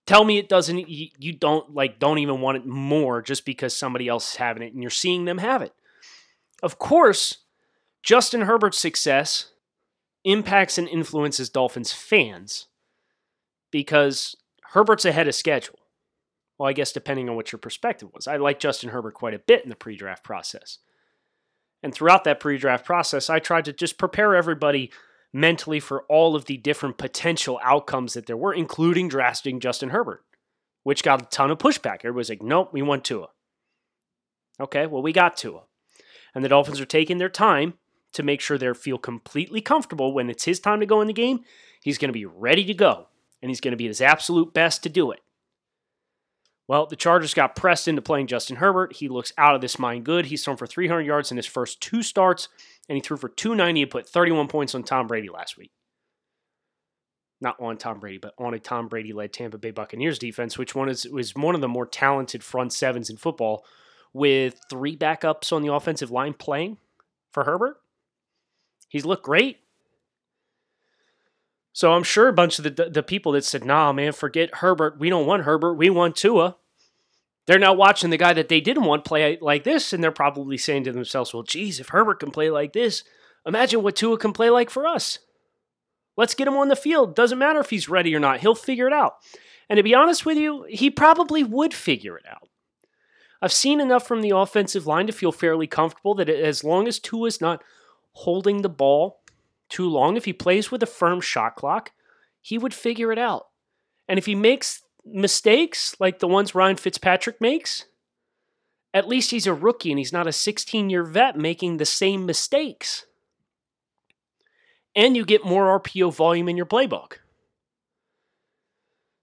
Tell 0.06 0.24
me 0.24 0.38
it 0.38 0.48
doesn't 0.48 0.88
you 0.88 1.32
don't 1.32 1.74
like 1.74 1.98
don't 1.98 2.18
even 2.18 2.40
want 2.40 2.58
it 2.58 2.66
more 2.66 3.22
just 3.22 3.44
because 3.44 3.74
somebody 3.74 4.08
else 4.08 4.30
is 4.30 4.36
having 4.36 4.62
it 4.62 4.72
and 4.72 4.82
you're 4.82 4.90
seeing 4.90 5.24
them 5.24 5.38
have 5.38 5.62
it. 5.62 5.72
Of 6.62 6.78
course, 6.78 7.38
Justin 8.02 8.42
Herbert's 8.42 8.78
success 8.78 9.52
impacts 10.24 10.78
and 10.78 10.88
influences 10.88 11.50
Dolphins 11.50 11.92
fans 11.92 12.66
because 13.70 14.36
Herbert's 14.72 15.04
ahead 15.04 15.28
of 15.28 15.34
schedule. 15.34 15.78
Well, 16.58 16.68
I 16.68 16.72
guess 16.72 16.92
depending 16.92 17.28
on 17.28 17.36
what 17.36 17.52
your 17.52 17.58
perspective 17.58 18.10
was. 18.12 18.26
I 18.26 18.36
liked 18.36 18.62
Justin 18.62 18.90
Herbert 18.90 19.14
quite 19.14 19.34
a 19.34 19.38
bit 19.38 19.64
in 19.64 19.70
the 19.70 19.76
pre 19.76 19.96
draft 19.96 20.22
process. 20.22 20.78
And 21.82 21.92
throughout 21.92 22.24
that 22.24 22.40
pre 22.40 22.58
draft 22.58 22.84
process, 22.84 23.28
I 23.28 23.38
tried 23.38 23.64
to 23.64 23.72
just 23.72 23.98
prepare 23.98 24.34
everybody 24.34 24.90
mentally 25.32 25.80
for 25.80 26.02
all 26.02 26.36
of 26.36 26.44
the 26.44 26.56
different 26.56 26.98
potential 26.98 27.58
outcomes 27.62 28.14
that 28.14 28.26
there 28.26 28.36
were, 28.36 28.52
including 28.52 29.08
drafting 29.08 29.60
Justin 29.60 29.90
Herbert, 29.90 30.24
which 30.82 31.02
got 31.02 31.22
a 31.22 31.26
ton 31.26 31.50
of 31.50 31.58
pushback. 31.58 32.00
Everybody's 32.00 32.28
like, 32.28 32.42
nope, 32.42 32.70
we 32.72 32.82
want 32.82 33.04
Tua. 33.04 33.28
Okay, 34.60 34.86
well, 34.86 35.02
we 35.02 35.12
got 35.12 35.36
Tua. 35.36 35.62
And 36.34 36.44
the 36.44 36.48
Dolphins 36.48 36.80
are 36.80 36.86
taking 36.86 37.18
their 37.18 37.28
time 37.28 37.74
to 38.12 38.22
make 38.22 38.40
sure 38.40 38.58
they 38.58 38.72
feel 38.74 38.98
completely 38.98 39.60
comfortable 39.60 40.12
when 40.12 40.28
it's 40.30 40.44
his 40.44 40.60
time 40.60 40.80
to 40.80 40.86
go 40.86 41.00
in 41.00 41.06
the 41.06 41.12
game. 41.12 41.40
He's 41.82 41.98
going 41.98 42.10
to 42.10 42.12
be 42.12 42.26
ready 42.26 42.64
to 42.64 42.74
go, 42.74 43.08
and 43.40 43.50
he's 43.50 43.60
going 43.60 43.72
to 43.72 43.76
be 43.76 43.86
his 43.86 44.00
absolute 44.00 44.54
best 44.54 44.82
to 44.82 44.88
do 44.88 45.10
it. 45.10 45.20
Well, 46.72 46.86
the 46.86 46.96
Chargers 46.96 47.34
got 47.34 47.54
pressed 47.54 47.86
into 47.86 48.00
playing 48.00 48.28
Justin 48.28 48.56
Herbert. 48.56 48.94
He 48.94 49.06
looks 49.06 49.30
out 49.36 49.54
of 49.54 49.60
this 49.60 49.78
mind 49.78 50.04
good. 50.04 50.24
He's 50.24 50.42
thrown 50.42 50.56
for 50.56 50.66
300 50.66 51.02
yards 51.02 51.30
in 51.30 51.36
his 51.36 51.44
first 51.44 51.82
two 51.82 52.02
starts, 52.02 52.48
and 52.88 52.96
he 52.96 53.02
threw 53.02 53.18
for 53.18 53.28
290 53.28 53.82
and 53.82 53.90
put 53.90 54.08
31 54.08 54.48
points 54.48 54.74
on 54.74 54.82
Tom 54.82 55.06
Brady 55.06 55.28
last 55.28 55.58
week. 55.58 55.70
Not 57.42 57.60
on 57.60 57.76
Tom 57.76 58.00
Brady, 58.00 58.16
but 58.16 58.32
on 58.38 58.54
a 58.54 58.58
Tom 58.58 58.88
Brady 58.88 59.12
led 59.12 59.34
Tampa 59.34 59.58
Bay 59.58 59.70
Buccaneers 59.70 60.18
defense, 60.18 60.56
which 60.56 60.74
one 60.74 60.88
is 60.88 61.06
was 61.06 61.34
one 61.34 61.54
of 61.54 61.60
the 61.60 61.68
more 61.68 61.84
talented 61.84 62.42
front 62.42 62.72
sevens 62.72 63.10
in 63.10 63.18
football, 63.18 63.66
with 64.14 64.58
three 64.70 64.96
backups 64.96 65.52
on 65.52 65.60
the 65.60 65.74
offensive 65.74 66.10
line 66.10 66.32
playing 66.32 66.78
for 67.32 67.44
Herbert. 67.44 67.82
He's 68.88 69.04
looked 69.04 69.24
great. 69.24 69.58
So 71.74 71.92
I'm 71.92 72.02
sure 72.02 72.28
a 72.28 72.32
bunch 72.32 72.58
of 72.58 72.64
the 72.64 72.88
the 72.88 73.02
people 73.02 73.32
that 73.32 73.44
said, 73.44 73.62
"Nah, 73.62 73.92
man, 73.92 74.12
forget 74.12 74.54
Herbert. 74.54 74.98
We 74.98 75.10
don't 75.10 75.26
want 75.26 75.42
Herbert. 75.42 75.74
We 75.74 75.90
want 75.90 76.16
Tua." 76.16 76.56
They're 77.46 77.58
now 77.58 77.74
watching 77.74 78.10
the 78.10 78.16
guy 78.16 78.32
that 78.32 78.48
they 78.48 78.60
didn't 78.60 78.84
want 78.84 79.04
play 79.04 79.38
like 79.40 79.64
this, 79.64 79.92
and 79.92 80.02
they're 80.02 80.12
probably 80.12 80.56
saying 80.56 80.84
to 80.84 80.92
themselves, 80.92 81.34
"Well, 81.34 81.42
geez, 81.42 81.80
if 81.80 81.88
Herbert 81.88 82.20
can 82.20 82.30
play 82.30 82.50
like 82.50 82.72
this, 82.72 83.04
imagine 83.44 83.82
what 83.82 83.96
Tua 83.96 84.16
can 84.16 84.32
play 84.32 84.50
like 84.50 84.70
for 84.70 84.86
us. 84.86 85.18
Let's 86.16 86.34
get 86.34 86.46
him 86.46 86.56
on 86.56 86.68
the 86.68 86.76
field. 86.76 87.16
Doesn't 87.16 87.38
matter 87.38 87.60
if 87.60 87.70
he's 87.70 87.88
ready 87.88 88.14
or 88.14 88.20
not. 88.20 88.40
He'll 88.40 88.54
figure 88.54 88.86
it 88.86 88.92
out." 88.92 89.16
And 89.68 89.76
to 89.76 89.82
be 89.82 89.94
honest 89.94 90.26
with 90.26 90.36
you, 90.36 90.64
he 90.68 90.90
probably 90.90 91.42
would 91.42 91.72
figure 91.72 92.18
it 92.18 92.26
out. 92.28 92.48
I've 93.40 93.52
seen 93.52 93.80
enough 93.80 94.06
from 94.06 94.20
the 94.20 94.30
offensive 94.30 94.86
line 94.86 95.06
to 95.08 95.12
feel 95.12 95.32
fairly 95.32 95.66
comfortable 95.66 96.14
that 96.16 96.28
as 96.28 96.62
long 96.62 96.86
as 96.86 97.00
Tua's 97.00 97.40
not 97.40 97.64
holding 98.12 98.62
the 98.62 98.68
ball 98.68 99.22
too 99.68 99.88
long, 99.88 100.16
if 100.16 100.26
he 100.26 100.32
plays 100.32 100.70
with 100.70 100.82
a 100.82 100.86
firm 100.86 101.20
shot 101.20 101.56
clock, 101.56 101.90
he 102.40 102.58
would 102.58 102.74
figure 102.74 103.10
it 103.10 103.18
out. 103.18 103.46
And 104.06 104.18
if 104.18 104.26
he 104.26 104.34
makes 104.34 104.82
mistakes 105.04 105.96
like 105.98 106.18
the 106.18 106.28
ones 106.28 106.54
Ryan 106.54 106.76
Fitzpatrick 106.76 107.40
makes, 107.40 107.86
at 108.94 109.08
least 109.08 109.30
he's 109.30 109.46
a 109.46 109.54
rookie 109.54 109.90
and 109.90 109.98
he's 109.98 110.12
not 110.12 110.26
a 110.26 110.32
16 110.32 110.90
year 110.90 111.04
vet 111.04 111.36
making 111.36 111.76
the 111.76 111.84
same 111.84 112.26
mistakes. 112.26 113.06
And 114.94 115.16
you 115.16 115.24
get 115.24 115.44
more 115.44 115.80
RPO 115.80 116.14
volume 116.14 116.48
in 116.48 116.56
your 116.56 116.66
playbook. 116.66 117.14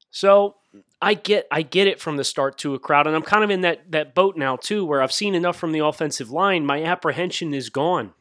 So 0.10 0.56
I 1.02 1.14
get 1.14 1.48
I 1.52 1.62
get 1.62 1.88
it 1.88 2.00
from 2.00 2.18
the 2.18 2.24
start 2.24 2.58
to 2.60 2.74
a 2.74 2.80
crowd, 2.80 3.08
and 3.08 3.16
I'm 3.16 3.22
kind 3.22 3.44
of 3.44 3.50
in 3.50 3.62
that 3.62 3.92
that 3.92 4.16
boat 4.16 4.36
now 4.36 4.56
too, 4.56 4.86
where 4.86 5.02
I've 5.02 5.12
seen 5.12 5.36
enough 5.36 5.58
from 5.58 5.72
the 5.72 5.80
offensive 5.80 6.32
line. 6.32 6.66
My 6.66 6.84
apprehension 6.84 7.54
is 7.54 7.70
gone 7.70 8.14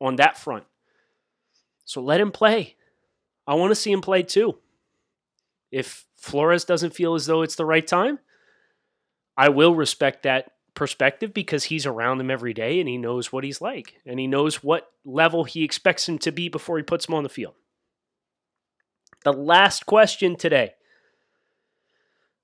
on 0.00 0.16
that 0.16 0.36
front. 0.36 0.64
So 1.84 2.02
let 2.02 2.20
him 2.20 2.32
play. 2.32 2.76
I 3.46 3.54
want 3.54 3.70
to 3.70 3.76
see 3.76 3.92
him 3.92 4.00
play 4.00 4.22
too. 4.22 4.58
If 5.70 6.06
Flores 6.22 6.64
doesn't 6.64 6.94
feel 6.94 7.14
as 7.14 7.26
though 7.26 7.42
it's 7.42 7.56
the 7.56 7.66
right 7.66 7.86
time, 7.86 8.20
I 9.36 9.48
will 9.48 9.74
respect 9.74 10.22
that 10.22 10.52
perspective 10.72 11.34
because 11.34 11.64
he's 11.64 11.84
around 11.84 12.20
him 12.20 12.30
every 12.30 12.54
day 12.54 12.78
and 12.78 12.88
he 12.88 12.96
knows 12.96 13.32
what 13.32 13.42
he's 13.42 13.60
like 13.60 13.96
and 14.06 14.20
he 14.20 14.28
knows 14.28 14.62
what 14.62 14.92
level 15.04 15.42
he 15.42 15.64
expects 15.64 16.08
him 16.08 16.18
to 16.18 16.30
be 16.30 16.48
before 16.48 16.76
he 16.76 16.84
puts 16.84 17.08
him 17.08 17.14
on 17.14 17.24
the 17.24 17.28
field. 17.28 17.54
The 19.24 19.32
last 19.32 19.84
question 19.84 20.36
today 20.36 20.74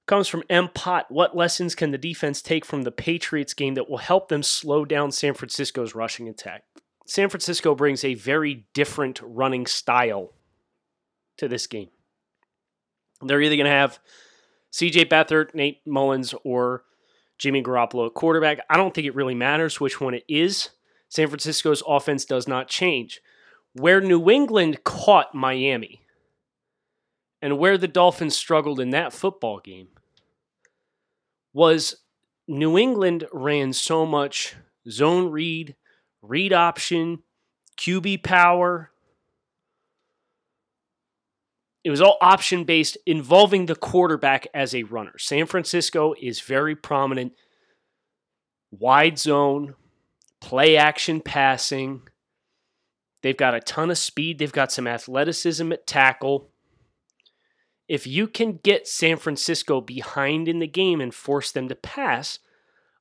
comes 0.07 0.27
from 0.27 0.43
M. 0.51 0.69
Pot. 0.75 1.07
What 1.09 1.37
lessons 1.37 1.77
can 1.77 1.93
the 1.93 1.99
defense 1.99 2.43
take 2.43 2.65
from 2.65 2.83
the 2.83 2.91
Patriots 2.91 3.55
game 3.55 3.75
that 3.75 3.89
will 3.89 3.99
help 3.99 4.29
them 4.29 4.43
slow 4.43 4.85
down 4.85 5.13
San 5.13 5.35
Francisco's 5.35 5.95
rushing 5.95 6.29
attack? 6.29 6.65
San 7.07 7.29
Francisco 7.29 7.77
brings 7.77 8.05
a 8.05 8.15
very 8.15 8.67
different 8.75 9.21
running 9.23 9.67
style 9.67 10.33
to 11.37 11.47
this 11.47 11.69
game. 11.69 11.91
They're 13.23 13.43
either 13.43 13.57
going 13.57 13.65
to 13.65 13.71
have 13.71 13.99
CJ 14.73 15.09
Beathard, 15.09 15.55
Nate 15.55 15.87
Mullens, 15.87 16.35
or 16.45 16.85
Jimmy 17.39 17.63
Garoppolo 17.63 18.07
at 18.07 18.15
quarterback. 18.15 18.61
I 18.69 18.77
don't 18.77 18.95
think 18.95 19.07
it 19.07 19.15
really 19.15 19.35
matters 19.35 19.81
which 19.81 20.01
one 20.01 20.15
it 20.15 20.25
is. 20.29 20.71
San 21.09 21.29
Francisco's 21.29 21.83
offense 21.87 22.25
does 22.25 22.47
not 22.47 22.69
change. 22.69 23.21
Where 23.73 24.01
New 24.01 24.31
England 24.31 24.85
caught 24.85 25.35
Miami 25.35 26.03
and 27.41 27.59
where 27.59 27.79
the 27.79 27.89
Dolphins 27.89 28.37
struggled 28.37 28.81
in 28.81 28.91
that 28.91 29.13
football 29.13 29.61
game 29.61 29.89
was 31.53 31.97
New 32.47 32.79
England 32.79 33.27
ran 33.33 33.73
so 33.73 34.05
much 34.05 34.57
zone 34.89 35.31
read, 35.31 35.77
read 36.23 36.53
option, 36.53 37.23
QB 37.79 38.23
power. 38.23 38.91
It 41.89 41.91
was 41.91 42.03
all 42.03 42.19
option 42.21 42.65
based 42.65 42.99
involving 43.07 43.65
the 43.65 43.75
quarterback 43.75 44.47
as 44.53 44.75
a 44.75 44.83
runner. 44.83 45.17
San 45.17 45.47
Francisco 45.47 46.15
is 46.21 46.43
very 46.43 46.77
prominent. 46.77 47.33
Wide 48.71 49.19
zone, 49.19 49.75
play 50.39 50.77
action 50.77 51.23
passing. 51.23 52.03
They've 53.23 53.35
got 53.35 53.55
a 53.55 53.61
ton 53.61 53.91
of 53.91 53.97
speed. 53.97 54.39
They've 54.39 54.53
got 54.53 54.71
some 54.71 54.87
athleticism 54.87 55.73
at 55.73 55.87
tackle. 55.87 56.51
If 57.89 58.07
you 58.07 58.27
can 58.27 58.61
get 58.63 58.87
San 58.87 59.17
Francisco 59.17 59.81
behind 59.81 60.47
in 60.47 60.59
the 60.59 60.67
game 60.67 61.01
and 61.01 61.15
force 61.15 61.51
them 61.51 61.69
to 61.71 61.75
pass, 61.75 62.39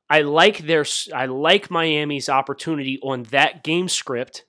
I 0.09 0.21
like 0.21 0.59
their 0.59 0.85
I 1.13 1.25
like 1.25 1.69
Miami's 1.69 2.29
opportunity 2.29 2.99
on 3.03 3.23
that 3.31 3.65
game 3.65 3.89
script 3.89 4.45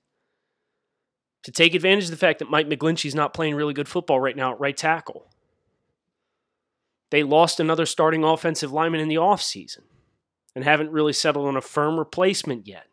to 1.48 1.52
take 1.52 1.74
advantage 1.74 2.04
of 2.04 2.10
the 2.10 2.18
fact 2.18 2.40
that 2.40 2.50
Mike 2.50 2.68
McGlinchey's 2.68 3.14
not 3.14 3.32
playing 3.32 3.54
really 3.54 3.72
good 3.72 3.88
football 3.88 4.20
right 4.20 4.36
now 4.36 4.52
at 4.52 4.60
right 4.60 4.76
tackle. 4.76 5.30
They 7.08 7.22
lost 7.22 7.58
another 7.58 7.86
starting 7.86 8.22
offensive 8.22 8.70
lineman 8.70 9.00
in 9.00 9.08
the 9.08 9.14
offseason 9.14 9.84
and 10.54 10.62
haven't 10.62 10.90
really 10.90 11.14
settled 11.14 11.48
on 11.48 11.56
a 11.56 11.62
firm 11.62 11.98
replacement 11.98 12.66
yet. 12.66 12.88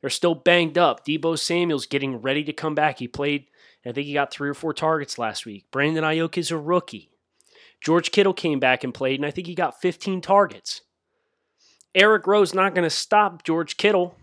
They're 0.00 0.10
still 0.10 0.34
banged 0.34 0.76
up. 0.76 1.06
Deebo 1.06 1.38
Samuel's 1.38 1.86
getting 1.86 2.20
ready 2.20 2.42
to 2.42 2.52
come 2.52 2.74
back. 2.74 2.98
He 2.98 3.06
played, 3.06 3.46
I 3.86 3.92
think 3.92 4.08
he 4.08 4.14
got 4.14 4.32
three 4.32 4.48
or 4.48 4.54
four 4.54 4.74
targets 4.74 5.16
last 5.16 5.46
week. 5.46 5.66
Brandon 5.70 6.02
Aiyuk 6.02 6.36
is 6.36 6.50
a 6.50 6.58
rookie. 6.58 7.12
George 7.80 8.10
Kittle 8.10 8.34
came 8.34 8.58
back 8.58 8.82
and 8.82 8.92
played, 8.92 9.20
and 9.20 9.26
I 9.26 9.30
think 9.30 9.46
he 9.46 9.54
got 9.54 9.80
15 9.80 10.20
targets. 10.20 10.80
Eric 11.94 12.26
Rowe's 12.26 12.54
not 12.54 12.74
going 12.74 12.82
to 12.82 12.90
stop 12.90 13.44
George 13.44 13.76
Kittle, 13.76 14.16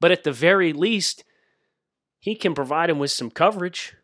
but 0.00 0.10
at 0.10 0.24
the 0.24 0.32
very 0.32 0.72
least, 0.72 1.22
he 2.24 2.34
can 2.34 2.54
provide 2.54 2.88
him 2.88 2.98
with 2.98 3.10
some 3.10 3.30
coverage. 3.30 3.94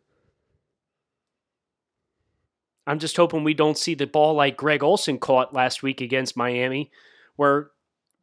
I'm 2.85 2.99
just 2.99 3.17
hoping 3.17 3.43
we 3.43 3.55
don't 3.55 3.79
see 3.79 3.95
the 3.95 4.05
ball 4.05 4.35
like 4.35 4.57
Greg 4.57 4.83
Olsen 4.83 5.17
caught 5.17 5.55
last 5.55 5.81
week 5.81 6.01
against 6.01 6.37
Miami, 6.37 6.91
where 7.35 7.71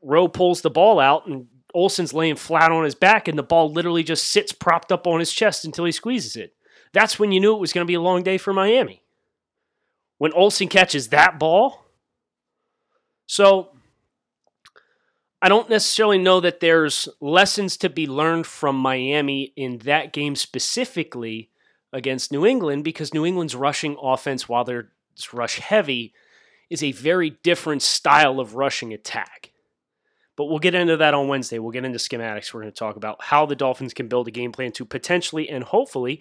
Rowe 0.00 0.28
pulls 0.28 0.60
the 0.60 0.70
ball 0.70 1.00
out 1.00 1.26
and 1.26 1.48
Olsen's 1.74 2.14
laying 2.14 2.36
flat 2.36 2.70
on 2.70 2.84
his 2.84 2.94
back 2.94 3.26
and 3.26 3.36
the 3.36 3.42
ball 3.42 3.72
literally 3.72 4.04
just 4.04 4.28
sits 4.28 4.52
propped 4.52 4.92
up 4.92 5.04
on 5.08 5.18
his 5.18 5.32
chest 5.32 5.64
until 5.64 5.84
he 5.84 5.90
squeezes 5.90 6.36
it. 6.36 6.54
That's 6.92 7.18
when 7.18 7.32
you 7.32 7.40
knew 7.40 7.56
it 7.56 7.60
was 7.60 7.72
going 7.72 7.84
to 7.84 7.90
be 7.90 7.94
a 7.94 8.00
long 8.00 8.22
day 8.22 8.38
for 8.38 8.52
Miami. 8.52 9.02
When 10.18 10.32
Olsen 10.32 10.68
catches 10.68 11.08
that 11.08 11.40
ball. 11.40 11.86
So 13.26 13.70
I 15.40 15.48
don't 15.48 15.70
necessarily 15.70 16.18
know 16.18 16.40
that 16.40 16.58
there's 16.58 17.08
lessons 17.20 17.76
to 17.78 17.88
be 17.88 18.08
learned 18.08 18.46
from 18.46 18.74
Miami 18.76 19.52
in 19.54 19.78
that 19.78 20.12
game 20.12 20.34
specifically 20.34 21.50
against 21.92 22.32
New 22.32 22.44
England 22.44 22.82
because 22.82 23.14
New 23.14 23.24
England's 23.24 23.54
rushing 23.54 23.96
offense, 24.02 24.48
while 24.48 24.64
they're 24.64 24.90
rush 25.32 25.58
heavy, 25.60 26.12
is 26.70 26.82
a 26.82 26.92
very 26.92 27.30
different 27.42 27.82
style 27.82 28.40
of 28.40 28.56
rushing 28.56 28.92
attack. 28.92 29.52
But 30.34 30.46
we'll 30.46 30.58
get 30.58 30.74
into 30.74 30.96
that 30.96 31.14
on 31.14 31.28
Wednesday. 31.28 31.60
We'll 31.60 31.72
get 31.72 31.84
into 31.84 31.98
schematics. 31.98 32.52
We're 32.52 32.62
going 32.62 32.72
to 32.72 32.78
talk 32.78 32.96
about 32.96 33.22
how 33.22 33.46
the 33.46 33.56
Dolphins 33.56 33.94
can 33.94 34.08
build 34.08 34.26
a 34.28 34.32
game 34.32 34.50
plan 34.50 34.72
to 34.72 34.84
potentially 34.84 35.48
and 35.48 35.62
hopefully 35.62 36.20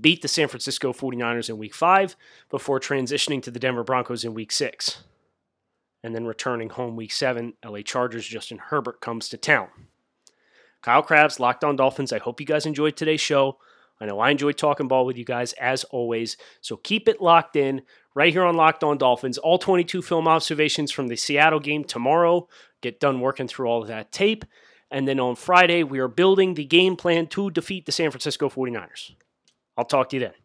beat 0.00 0.22
the 0.22 0.28
San 0.28 0.48
Francisco 0.48 0.92
49ers 0.92 1.48
in 1.48 1.58
week 1.58 1.74
five 1.74 2.16
before 2.48 2.80
transitioning 2.80 3.42
to 3.42 3.50
the 3.50 3.60
Denver 3.60 3.84
Broncos 3.84 4.24
in 4.24 4.34
week 4.34 4.52
six 4.52 5.02
and 6.02 6.14
then 6.14 6.26
returning 6.26 6.70
home 6.70 6.96
week 6.96 7.12
seven, 7.12 7.54
LA 7.64 7.82
Chargers 7.82 8.26
Justin 8.26 8.58
Herbert 8.58 9.00
comes 9.00 9.28
to 9.28 9.36
town. 9.36 9.68
Kyle 10.82 11.02
Crabbs, 11.02 11.38
Locked 11.38 11.64
On 11.64 11.76
Dolphins. 11.76 12.12
I 12.12 12.18
hope 12.18 12.40
you 12.40 12.46
guys 12.46 12.66
enjoyed 12.66 12.96
today's 12.96 13.20
show. 13.20 13.58
I 14.00 14.06
know 14.06 14.18
I 14.18 14.30
enjoyed 14.30 14.58
talking 14.58 14.88
ball 14.88 15.06
with 15.06 15.16
you 15.16 15.24
guys 15.24 15.52
as 15.54 15.84
always. 15.84 16.36
So 16.60 16.76
keep 16.76 17.08
it 17.08 17.22
locked 17.22 17.54
in 17.54 17.82
right 18.16 18.32
here 18.32 18.42
on 18.42 18.56
Locked 18.56 18.82
On 18.82 18.98
Dolphins. 18.98 19.38
All 19.38 19.58
22 19.58 20.02
film 20.02 20.26
observations 20.26 20.90
from 20.90 21.06
the 21.06 21.14
Seattle 21.14 21.60
game 21.60 21.84
tomorrow. 21.84 22.48
Get 22.80 22.98
done 22.98 23.20
working 23.20 23.46
through 23.46 23.68
all 23.68 23.82
of 23.82 23.88
that 23.88 24.10
tape. 24.10 24.44
And 24.90 25.06
then 25.06 25.20
on 25.20 25.36
Friday, 25.36 25.84
we 25.84 26.00
are 26.00 26.08
building 26.08 26.54
the 26.54 26.64
game 26.64 26.96
plan 26.96 27.28
to 27.28 27.50
defeat 27.50 27.86
the 27.86 27.92
San 27.92 28.10
Francisco 28.10 28.48
49ers. 28.48 29.12
I'll 29.78 29.84
talk 29.84 30.08
to 30.10 30.16
you 30.16 30.20
then. 30.20 30.41